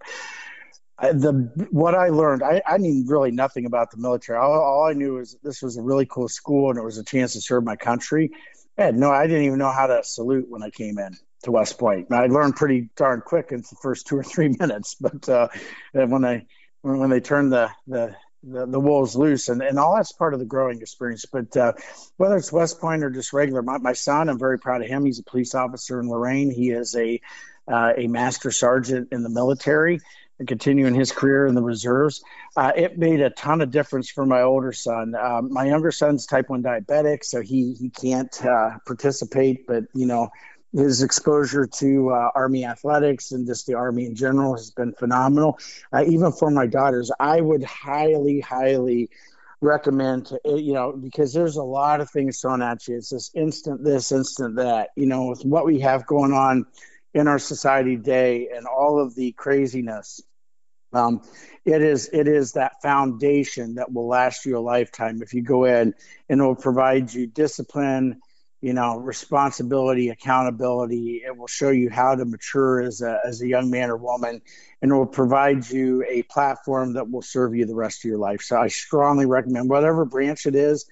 I, 0.98 1.12
the 1.12 1.68
what 1.70 1.94
I 1.94 2.08
learned, 2.08 2.42
I, 2.42 2.60
I 2.66 2.76
knew 2.78 3.04
really 3.06 3.30
nothing 3.30 3.66
about 3.66 3.90
the 3.90 3.98
military. 3.98 4.38
All, 4.38 4.52
all 4.52 4.84
I 4.84 4.92
knew 4.92 5.14
was 5.14 5.36
this 5.42 5.62
was 5.62 5.76
a 5.76 5.82
really 5.82 6.06
cool 6.06 6.28
school 6.28 6.70
and 6.70 6.78
it 6.78 6.82
was 6.82 6.98
a 6.98 7.04
chance 7.04 7.34
to 7.34 7.40
serve 7.40 7.64
my 7.64 7.76
country. 7.76 8.30
I 8.76 8.84
had 8.86 8.96
no, 8.96 9.10
I 9.10 9.26
didn't 9.26 9.44
even 9.44 9.58
know 9.58 9.70
how 9.70 9.86
to 9.86 10.02
salute 10.02 10.46
when 10.48 10.62
I 10.62 10.70
came 10.70 10.98
in 10.98 11.16
to 11.44 11.52
West 11.52 11.78
Point. 11.78 12.12
I 12.12 12.26
learned 12.26 12.56
pretty 12.56 12.90
darn 12.96 13.22
quick 13.24 13.52
in 13.52 13.60
the 13.60 13.76
first 13.80 14.06
two 14.06 14.18
or 14.18 14.24
three 14.24 14.48
minutes, 14.60 14.96
but 15.00 15.28
uh, 15.28 15.48
when 15.92 16.22
they 16.22 16.46
when 16.82 17.10
they 17.10 17.20
turned 17.20 17.52
the 17.52 17.70
the 17.86 18.14
the, 18.42 18.66
the 18.66 18.80
wolves 18.80 19.16
loose. 19.16 19.48
And, 19.48 19.62
and 19.62 19.78
all 19.78 19.96
that's 19.96 20.12
part 20.12 20.34
of 20.34 20.40
the 20.40 20.46
growing 20.46 20.80
experience. 20.80 21.24
But 21.30 21.56
uh, 21.56 21.72
whether 22.16 22.36
it's 22.36 22.52
west 22.52 22.80
point 22.80 23.04
or 23.04 23.10
just 23.10 23.32
regular 23.32 23.62
my, 23.62 23.78
my 23.78 23.92
son 23.92 24.28
i'm 24.28 24.38
very 24.38 24.58
proud 24.58 24.82
of 24.82 24.88
him. 24.88 25.04
He's 25.04 25.18
a 25.18 25.24
police 25.24 25.54
officer 25.54 26.00
in 26.00 26.08
Lorain. 26.08 26.50
He 26.50 26.70
is 26.70 26.94
a 26.96 27.20
uh, 27.70 27.92
a 27.96 28.06
master 28.06 28.50
sergeant 28.50 29.08
in 29.12 29.22
the 29.22 29.28
military 29.28 30.00
and 30.38 30.48
continuing 30.48 30.94
his 30.94 31.12
career 31.12 31.46
in 31.46 31.54
the 31.54 31.62
reserves. 31.62 32.22
Uh, 32.56 32.72
it 32.74 32.96
made 32.96 33.20
a 33.20 33.28
ton 33.28 33.60
of 33.60 33.70
difference 33.70 34.08
for 34.08 34.24
my 34.24 34.42
older 34.42 34.72
son. 34.72 35.14
Um, 35.14 35.52
my 35.52 35.66
younger 35.66 35.90
son's 35.90 36.26
type 36.26 36.48
1 36.48 36.62
diabetic 36.62 37.24
so 37.24 37.42
he 37.42 37.74
he 37.74 37.90
can't 37.90 38.44
uh, 38.44 38.78
participate. 38.86 39.66
But 39.66 39.84
you 39.94 40.06
know 40.06 40.30
his 40.72 41.02
exposure 41.02 41.66
to 41.66 42.10
uh, 42.10 42.30
Army 42.34 42.64
athletics 42.64 43.32
and 43.32 43.46
just 43.46 43.66
the 43.66 43.74
Army 43.74 44.06
in 44.06 44.14
general 44.14 44.54
has 44.54 44.70
been 44.70 44.92
phenomenal. 44.92 45.58
Uh, 45.92 46.04
even 46.06 46.32
for 46.32 46.50
my 46.50 46.66
daughters, 46.66 47.10
I 47.18 47.40
would 47.40 47.64
highly, 47.64 48.40
highly 48.40 49.10
recommend 49.60 50.30
uh, 50.46 50.54
you 50.54 50.72
know 50.72 50.92
because 50.92 51.32
there's 51.32 51.56
a 51.56 51.62
lot 51.62 52.00
of 52.00 52.10
things 52.10 52.40
thrown 52.40 52.62
at 52.62 52.86
you. 52.86 52.96
It's 52.96 53.10
this 53.10 53.30
instant 53.34 53.82
this, 53.82 54.12
instant 54.12 54.56
that. 54.56 54.90
You 54.96 55.06
know, 55.06 55.26
with 55.26 55.44
what 55.44 55.66
we 55.66 55.80
have 55.80 56.06
going 56.06 56.32
on 56.32 56.66
in 57.14 57.28
our 57.28 57.38
society 57.38 57.96
today 57.96 58.48
and 58.54 58.66
all 58.66 59.00
of 59.00 59.14
the 59.14 59.32
craziness. 59.32 60.22
Um, 60.92 61.22
it 61.66 61.82
is 61.82 62.08
it 62.12 62.28
is 62.28 62.52
that 62.52 62.80
foundation 62.82 63.74
that 63.74 63.92
will 63.92 64.08
last 64.08 64.46
you 64.46 64.56
a 64.56 64.60
lifetime 64.60 65.20
if 65.22 65.34
you 65.34 65.42
go 65.42 65.64
in 65.64 65.94
and 66.30 66.40
it 66.40 66.42
will 66.42 66.54
provide 66.54 67.12
you 67.12 67.26
discipline 67.26 68.20
you 68.60 68.72
know 68.72 68.96
responsibility 68.96 70.08
accountability. 70.08 71.22
It 71.24 71.36
will 71.36 71.46
show 71.46 71.70
you 71.70 71.90
how 71.90 72.14
to 72.14 72.24
mature 72.24 72.80
as 72.80 73.00
a, 73.00 73.20
as 73.24 73.40
a 73.40 73.46
young 73.46 73.70
man 73.70 73.90
or 73.90 73.96
woman 73.96 74.42
and 74.80 74.92
it 74.92 74.94
will 74.94 75.06
provide 75.06 75.68
you 75.68 76.04
a 76.08 76.22
platform 76.22 76.94
that 76.94 77.10
will 77.10 77.22
serve 77.22 77.54
you 77.54 77.66
the 77.66 77.74
rest 77.74 78.04
of 78.04 78.08
your 78.08 78.18
life. 78.18 78.42
So 78.42 78.56
i 78.56 78.68
strongly 78.68 79.26
recommend 79.26 79.68
whatever 79.68 80.04
branch 80.04 80.46
it 80.46 80.54
is 80.54 80.86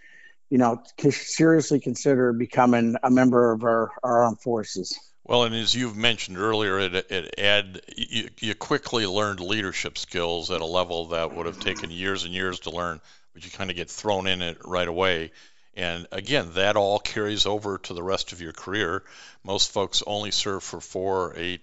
you 0.51 0.59
know 0.59 0.83
seriously 1.11 1.81
consider 1.81 2.33
becoming 2.33 2.97
a 3.03 3.11
member 3.11 3.53
of 3.53 3.65
our, 3.65 3.91
our 4.03 4.25
armed 4.25 4.41
forces. 4.41 4.99
Well, 5.25 5.43
and 5.43 5.57
as 5.57 5.75
you've 5.75 5.97
mentioned 5.97 6.39
earlier, 6.39 6.79
it, 6.79 6.95
it 6.95 7.35
add 7.37 7.81
you, 7.97 8.29
you 8.39 8.55
quickly 8.55 9.07
learned 9.07 9.41
leadership 9.41 9.99
skills 9.99 10.53
at 10.53 10.61
a 10.61 10.67
level 10.67 11.07
that 11.07 11.35
would 11.35 11.47
have 11.47 11.59
taken 11.59 11.91
years 11.91 12.23
and 12.23 12.33
years 12.33 12.61
to 12.61 12.71
learn, 12.71 13.01
but 13.35 13.45
you 13.45 13.51
kind 13.51 13.69
of 13.69 13.75
get 13.75 13.91
thrown 13.91 14.29
in 14.29 14.41
it 14.41 14.59
right 14.65 14.87
away. 14.87 15.33
And 15.77 16.07
again, 16.11 16.53
that 16.55 16.77
all 16.77 16.99
carries 16.99 17.45
over 17.47 17.79
to 17.79 17.95
the 17.95 18.03
rest 18.03 18.33
of 18.33 18.41
your 18.41 18.53
career. 18.53 19.03
Most 19.45 19.71
folks 19.71 20.03
only 20.07 20.31
serve 20.31 20.65
for 20.65 20.81
four, 20.81 21.27
or 21.27 21.35
eight 21.37 21.61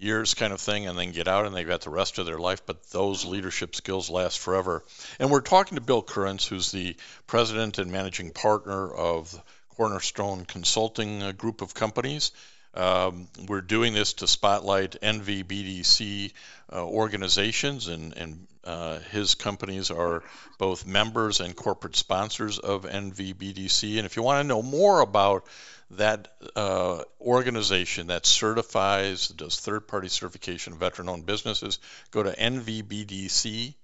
years 0.00 0.34
kind 0.34 0.52
of 0.52 0.60
thing 0.60 0.86
and 0.86 0.98
then 0.98 1.12
get 1.12 1.28
out 1.28 1.46
and 1.46 1.54
they've 1.54 1.66
got 1.66 1.82
the 1.82 1.90
rest 1.90 2.18
of 2.18 2.26
their 2.26 2.38
life, 2.38 2.64
but 2.64 2.90
those 2.90 3.24
leadership 3.24 3.74
skills 3.74 4.08
last 4.08 4.38
forever. 4.38 4.82
And 5.18 5.30
we're 5.30 5.40
talking 5.40 5.76
to 5.76 5.82
Bill 5.82 6.02
Currence, 6.02 6.46
who's 6.46 6.72
the 6.72 6.96
president 7.26 7.78
and 7.78 7.92
managing 7.92 8.30
partner 8.30 8.90
of 8.92 9.34
Cornerstone 9.76 10.44
Consulting 10.44 11.30
Group 11.32 11.60
of 11.60 11.74
Companies. 11.74 12.32
Um, 12.74 13.28
we're 13.48 13.62
doing 13.62 13.94
this 13.94 14.12
to 14.14 14.26
spotlight 14.28 15.00
NVBDC 15.02 16.32
uh, 16.72 16.84
organizations, 16.84 17.88
and, 17.88 18.16
and 18.16 18.46
uh, 18.64 19.00
his 19.10 19.34
companies 19.34 19.90
are 19.90 20.22
both 20.58 20.86
members 20.86 21.40
and 21.40 21.56
corporate 21.56 21.96
sponsors 21.96 22.58
of 22.58 22.84
NVBDC. 22.84 23.96
And 23.96 24.06
if 24.06 24.16
you 24.16 24.22
want 24.22 24.44
to 24.44 24.48
know 24.48 24.62
more 24.62 25.00
about 25.00 25.46
that 25.92 26.28
uh, 26.54 27.02
organization 27.20 28.06
that 28.08 28.24
certifies, 28.24 29.28
does 29.28 29.58
third 29.58 29.88
party 29.88 30.08
certification 30.08 30.74
of 30.74 30.78
veteran 30.78 31.08
owned 31.08 31.26
businesses, 31.26 31.80
go 32.12 32.22
to 32.22 32.30
nvbdc.org. 32.30 33.76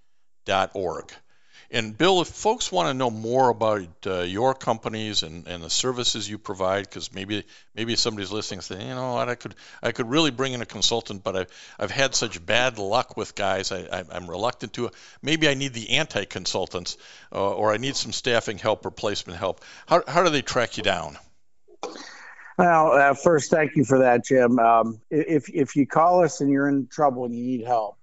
And 1.71 1.97
Bill, 1.97 2.21
if 2.21 2.29
folks 2.29 2.71
want 2.71 2.89
to 2.89 2.95
know 2.95 3.11
more 3.11 3.49
about 3.49 3.89
uh, 4.07 4.21
your 4.21 4.55
companies 4.55 5.23
and, 5.23 5.47
and 5.49 5.63
the 5.63 5.71
services 5.71 6.29
you 6.29 6.39
provide, 6.39 6.85
because 6.85 7.13
maybe 7.13 7.45
maybe 7.75 7.97
somebody's 7.97 8.31
listening 8.31 8.61
saying, 8.61 8.87
you 8.87 8.95
know 8.95 9.15
what, 9.15 9.29
I 9.29 9.35
could 9.35 9.55
I 9.83 9.93
could 9.93 10.09
really 10.09 10.31
bring 10.31 10.53
in 10.53 10.63
a 10.63 10.67
consultant, 10.67 11.25
but 11.25 11.37
I've 11.37 11.75
I've 11.79 11.91
had 11.91 12.15
such 12.15 12.45
bad 12.45 12.79
luck 12.79 13.17
with 13.17 13.35
guys, 13.35 13.73
I, 13.73 13.87
I 13.93 14.17
am 14.17 14.31
reluctant 14.31 14.75
to. 14.75 14.91
Maybe 15.23 15.49
I 15.49 15.55
need 15.55 15.75
the 15.75 15.91
anti-consultants, 15.91 16.97
uh, 17.33 17.55
or 17.55 17.73
I 17.73 17.79
need 17.79 17.97
some 17.97 18.13
staffing 18.13 18.59
help 18.59 18.87
or 18.87 18.91
placement 18.91 19.39
help. 19.39 19.65
How 19.87 20.03
how 20.07 20.23
do 20.23 20.31
they 20.31 20.43
track 20.43 20.77
you 20.77 20.83
down? 20.83 21.19
Well, 22.59 22.93
uh, 22.93 23.15
first, 23.15 23.51
thank 23.51 23.77
you 23.77 23.85
for 23.85 23.99
that, 23.99 24.25
Jim. 24.25 24.59
Um, 24.59 25.01
if 25.11 25.49
if 25.53 25.77
you 25.77 25.87
call 25.87 26.25
us 26.25 26.41
and 26.41 26.51
you're 26.51 26.69
in 26.69 26.87
trouble 26.87 27.25
and 27.25 27.35
you 27.35 27.45
need 27.45 27.67
help, 27.67 27.99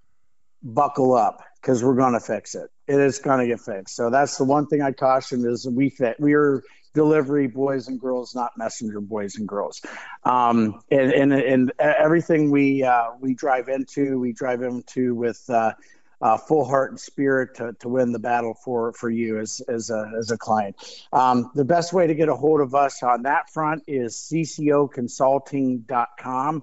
buckle 0.62 1.14
up 1.14 1.42
because 1.64 1.82
we're 1.82 1.94
going 1.94 2.12
to 2.12 2.20
fix 2.20 2.54
it. 2.54 2.70
It 2.86 3.00
is 3.00 3.20
going 3.20 3.40
to 3.40 3.46
get 3.46 3.60
fixed. 3.60 3.96
So 3.96 4.10
that's 4.10 4.36
the 4.36 4.44
one 4.44 4.66
thing 4.66 4.82
I 4.82 4.92
caution 4.92 5.46
is 5.46 5.66
we 5.66 5.88
fit. 5.88 6.20
We 6.20 6.34
are 6.34 6.62
delivery 6.92 7.46
boys 7.46 7.88
and 7.88 7.98
girls, 7.98 8.34
not 8.34 8.50
messenger 8.58 9.00
boys 9.00 9.36
and 9.36 9.48
girls. 9.48 9.80
Um, 10.24 10.82
and, 10.90 11.10
and, 11.10 11.32
and 11.32 11.72
everything 11.78 12.50
we, 12.50 12.82
uh, 12.82 13.12
we 13.18 13.32
drive 13.34 13.68
into, 13.68 14.20
we 14.20 14.34
drive 14.34 14.60
into 14.60 15.14
with, 15.14 15.42
uh, 15.48 15.72
uh, 16.20 16.36
full 16.36 16.66
heart 16.66 16.90
and 16.90 17.00
spirit 17.00 17.54
to, 17.56 17.72
to 17.80 17.88
win 17.88 18.12
the 18.12 18.18
battle 18.18 18.52
for, 18.64 18.92
for 18.92 19.08
you 19.08 19.38
as, 19.38 19.62
as, 19.66 19.88
a, 19.90 20.12
as 20.18 20.30
a 20.30 20.36
client. 20.38 20.76
Um, 21.12 21.50
the 21.54 21.64
best 21.64 21.94
way 21.94 22.06
to 22.06 22.14
get 22.14 22.28
a 22.28 22.36
hold 22.36 22.60
of 22.60 22.74
us 22.74 23.02
on 23.02 23.22
that 23.22 23.48
front 23.50 23.84
is 23.86 24.28
ccoconsulting.com 24.32 26.62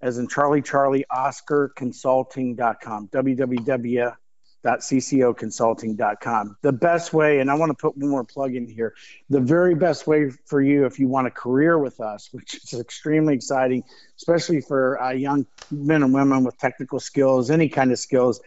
as 0.00 0.18
in 0.18 0.28
Charlie 0.28 0.62
Charlie 0.62 1.04
Oscar 1.10 1.72
Consulting.com, 1.74 3.08
www.ccoconsulting.com. 4.64 6.56
The 6.62 6.72
best 6.72 7.12
way, 7.12 7.40
and 7.40 7.50
I 7.50 7.54
want 7.54 7.70
to 7.70 7.74
put 7.74 7.96
one 7.96 8.10
more 8.10 8.24
plug 8.24 8.54
in 8.54 8.66
here, 8.68 8.94
the 9.30 9.40
very 9.40 9.74
best 9.74 10.06
way 10.06 10.30
for 10.46 10.60
you 10.60 10.86
if 10.86 10.98
you 10.98 11.08
want 11.08 11.26
a 11.26 11.30
career 11.30 11.78
with 11.78 12.00
us, 12.00 12.28
which 12.32 12.56
is 12.72 12.80
extremely 12.80 13.34
exciting, 13.34 13.84
especially 14.16 14.60
for 14.60 15.00
uh, 15.02 15.10
young 15.10 15.46
men 15.70 16.02
and 16.02 16.12
women 16.12 16.44
with 16.44 16.58
technical 16.58 17.00
skills, 17.00 17.50
any 17.50 17.68
kind 17.68 17.92
of 17.92 17.98
skills. 17.98 18.40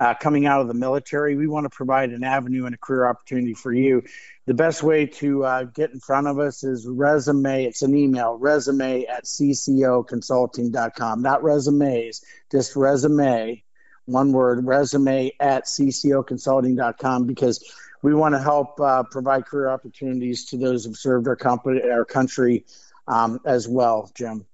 Uh, 0.00 0.14
coming 0.14 0.46
out 0.46 0.60
of 0.60 0.68
the 0.68 0.74
military, 0.74 1.34
we 1.34 1.48
want 1.48 1.64
to 1.64 1.70
provide 1.70 2.10
an 2.10 2.22
avenue 2.22 2.66
and 2.66 2.74
a 2.74 2.78
career 2.78 3.04
opportunity 3.08 3.52
for 3.52 3.72
you 3.72 4.00
the 4.48 4.54
best 4.54 4.82
way 4.82 5.04
to 5.04 5.44
uh, 5.44 5.64
get 5.64 5.90
in 5.90 6.00
front 6.00 6.26
of 6.26 6.38
us 6.38 6.64
is 6.64 6.86
resume. 6.86 7.66
It's 7.66 7.82
an 7.82 7.94
email, 7.94 8.38
resume 8.38 9.04
at 9.04 9.26
ccoconsulting.com. 9.26 11.20
Not 11.20 11.42
resumes, 11.42 12.24
just 12.50 12.74
resume, 12.74 13.62
one 14.08 14.32
word, 14.32 14.64
resume 14.66 15.32
at 15.38 15.64
ccoconsulting.com 15.64 17.26
because 17.26 17.64
we 18.02 18.14
want 18.14 18.34
to 18.34 18.40
help 18.40 18.80
uh, 18.80 19.02
provide 19.02 19.44
career 19.46 19.68
opportunities 19.68 20.46
to 20.46 20.56
those 20.56 20.84
who've 20.84 20.96
served 20.96 21.28
our, 21.28 21.36
company, 21.36 21.82
our 21.82 22.04
country 22.04 22.64
um, 23.06 23.40
as 23.44 23.68
well, 23.68 24.10
Jim. 24.14 24.46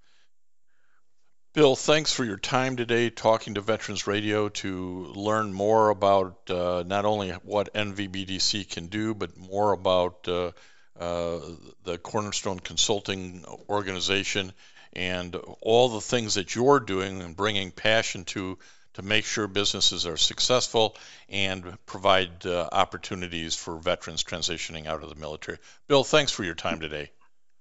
Bill, 1.52 1.76
thanks 1.76 2.12
for 2.12 2.24
your 2.24 2.36
time 2.36 2.76
today 2.76 3.10
talking 3.10 3.54
to 3.54 3.60
Veterans 3.60 4.08
Radio 4.08 4.48
to 4.48 5.12
learn 5.14 5.52
more 5.52 5.90
about 5.90 6.50
uh, 6.50 6.82
not 6.84 7.04
only 7.04 7.30
what 7.30 7.72
NVBDC 7.74 8.68
can 8.68 8.88
do, 8.88 9.14
but 9.14 9.36
more 9.36 9.70
about 9.70 10.26
uh, 10.26 10.50
uh, 10.98 11.38
the 11.84 11.96
Cornerstone 11.98 12.58
Consulting 12.58 13.44
Organization 13.68 14.52
and 14.94 15.36
all 15.60 15.90
the 15.90 16.00
things 16.00 16.34
that 16.34 16.56
you're 16.56 16.80
doing 16.80 17.22
and 17.22 17.36
bringing 17.36 17.70
passion 17.70 18.24
to 18.24 18.58
to 18.94 19.02
make 19.02 19.24
sure 19.24 19.46
businesses 19.46 20.06
are 20.06 20.16
successful 20.16 20.96
and 21.28 21.76
provide 21.86 22.46
uh, 22.46 22.68
opportunities 22.72 23.54
for 23.54 23.78
veterans 23.78 24.24
transitioning 24.24 24.86
out 24.86 25.02
of 25.02 25.08
the 25.08 25.16
military. 25.16 25.58
Bill, 25.88 26.04
thanks 26.04 26.32
for 26.32 26.44
your 26.44 26.54
time 26.54 26.80
today. 26.80 27.10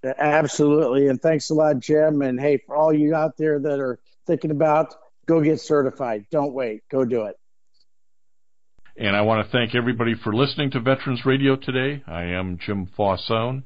Absolutely. 0.03 1.07
And 1.07 1.21
thanks 1.21 1.49
a 1.49 1.53
lot, 1.53 1.79
Jim. 1.79 2.21
And 2.21 2.39
hey, 2.39 2.57
for 2.57 2.75
all 2.75 2.93
you 2.93 3.15
out 3.15 3.37
there 3.37 3.59
that 3.59 3.79
are 3.79 3.99
thinking 4.25 4.51
about, 4.51 4.95
go 5.25 5.41
get 5.41 5.61
certified. 5.61 6.25
Don't 6.29 6.53
wait. 6.53 6.83
Go 6.89 7.05
do 7.05 7.23
it. 7.25 7.37
And 8.95 9.15
I 9.15 9.21
want 9.21 9.45
to 9.45 9.51
thank 9.51 9.73
everybody 9.73 10.13
for 10.13 10.33
listening 10.33 10.71
to 10.71 10.79
Veterans 10.79 11.25
Radio 11.25 11.55
today. 11.55 12.03
I 12.05 12.23
am 12.23 12.59
Jim 12.63 12.87
Fausone. 12.97 13.63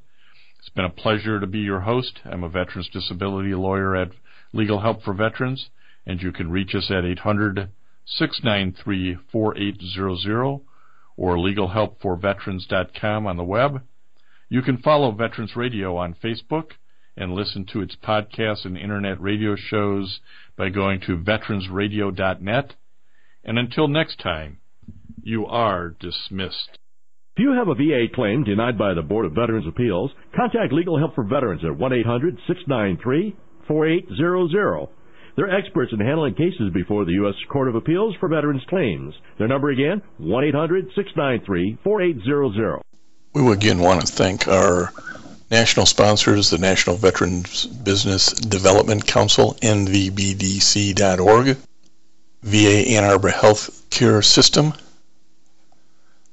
It's 0.59 0.69
been 0.69 0.85
a 0.85 0.89
pleasure 0.89 1.39
to 1.39 1.47
be 1.47 1.59
your 1.59 1.81
host. 1.81 2.19
I'm 2.23 2.43
a 2.43 2.49
veterans 2.49 2.89
disability 2.93 3.53
lawyer 3.53 3.95
at 3.95 4.11
Legal 4.53 4.79
Help 4.79 5.03
for 5.03 5.13
Veterans, 5.13 5.69
and 6.07 6.21
you 6.21 6.31
can 6.31 6.49
reach 6.49 6.73
us 6.73 6.89
at 6.89 7.05
800 7.05 7.69
693 8.05 9.17
4800 9.31 10.61
or 11.17 11.35
legalhelpforveterans.com 11.35 13.27
on 13.27 13.37
the 13.37 13.43
web. 13.43 13.81
You 14.49 14.61
can 14.61 14.77
follow 14.77 15.11
Veterans 15.11 15.57
Radio 15.57 15.97
on 15.97 16.15
Facebook 16.23 16.71
and 17.17 17.33
listen 17.33 17.65
to 17.73 17.81
its 17.81 17.97
podcasts 18.01 18.63
and 18.63 18.77
internet 18.77 19.19
radio 19.19 19.57
shows 19.57 20.21
by 20.55 20.69
going 20.69 21.01
to 21.01 21.17
veteransradio.net. 21.17 22.75
And 23.43 23.59
until 23.59 23.89
next 23.89 24.19
time, 24.19 24.59
you 25.21 25.45
are 25.45 25.89
dismissed. 25.99 26.77
If 27.35 27.41
you 27.41 27.51
have 27.53 27.67
a 27.67 27.75
VA 27.75 28.05
claim 28.13 28.45
denied 28.45 28.77
by 28.77 28.93
the 28.93 29.01
Board 29.01 29.25
of 29.25 29.33
Veterans 29.33 29.67
Appeals, 29.67 30.11
contact 30.35 30.71
Legal 30.71 30.97
Help 30.97 31.15
for 31.15 31.25
Veterans 31.25 31.63
at 31.65 31.71
1-800-693-4800. 33.69 34.87
They're 35.37 35.55
experts 35.55 35.93
in 35.93 35.99
handling 35.99 36.33
cases 36.33 36.73
before 36.73 37.05
the 37.05 37.13
U.S. 37.13 37.35
Court 37.47 37.67
of 37.67 37.75
Appeals 37.75 38.15
for 38.19 38.27
Veterans 38.27 38.63
Claims. 38.67 39.13
Their 39.37 39.47
number 39.47 39.69
again, 39.69 40.01
1-800-693-4800. 40.19 42.81
We 43.33 43.53
again 43.53 43.77
want 43.77 44.01
to 44.01 44.07
thank 44.07 44.47
our 44.47 44.91
national 45.51 45.85
sponsors, 45.85 46.49
the 46.49 46.57
National 46.57 46.95
Veterans 46.95 47.67
Business 47.67 48.31
Development 48.31 49.05
Council, 49.05 49.55
nvbdc.org, 49.61 51.57
VA 52.41 52.89
Ann 52.89 53.03
Arbor 53.03 53.29
Health 53.29 53.87
Care 53.91 54.23
System, 54.23 54.73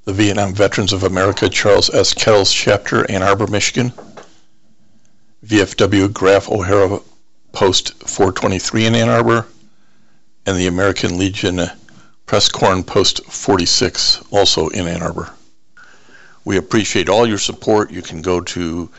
the 0.05 0.13
Vietnam 0.13 0.55
Veterans 0.55 0.93
of 0.93 1.03
America 1.03 1.47
Charles 1.47 1.93
S. 1.93 2.15
Kettles 2.15 2.51
Chapter, 2.51 3.05
Ann 3.11 3.21
Arbor, 3.21 3.45
Michigan, 3.45 3.93
VFW 5.45 6.11
Graf 6.11 6.49
O'Hara 6.49 7.01
Post 7.55 7.93
423 8.03 8.85
in 8.85 8.95
Ann 8.95 9.07
Arbor, 9.07 9.47
and 10.45 10.57
the 10.57 10.67
American 10.67 11.17
Legion 11.17 11.61
Press 12.25 12.49
Corn 12.49 12.83
Post 12.83 13.23
46, 13.25 14.25
also 14.29 14.67
in 14.67 14.85
Ann 14.89 15.01
Arbor. 15.01 15.31
We 16.43 16.57
appreciate 16.57 17.07
all 17.07 17.25
your 17.25 17.37
support. 17.37 17.91
You 17.91 18.01
can 18.01 18.21
go 18.21 18.41
to 18.41 18.91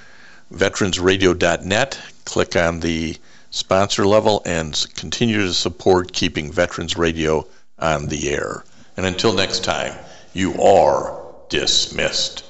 veteransradio.net, 0.55 2.01
click 2.25 2.57
on 2.57 2.81
the 2.81 3.19
sponsor 3.51 4.07
level, 4.07 4.41
and 4.47 4.87
continue 4.95 5.43
to 5.43 5.53
support 5.53 6.15
keeping 6.15 6.51
Veterans 6.51 6.97
Radio 6.97 7.47
on 7.79 8.07
the 8.07 8.31
air. 8.31 8.65
And 8.97 9.05
until 9.05 9.35
next 9.35 9.65
time, 9.65 9.93
you 10.33 10.59
are 10.63 11.23
dismissed. 11.51 12.46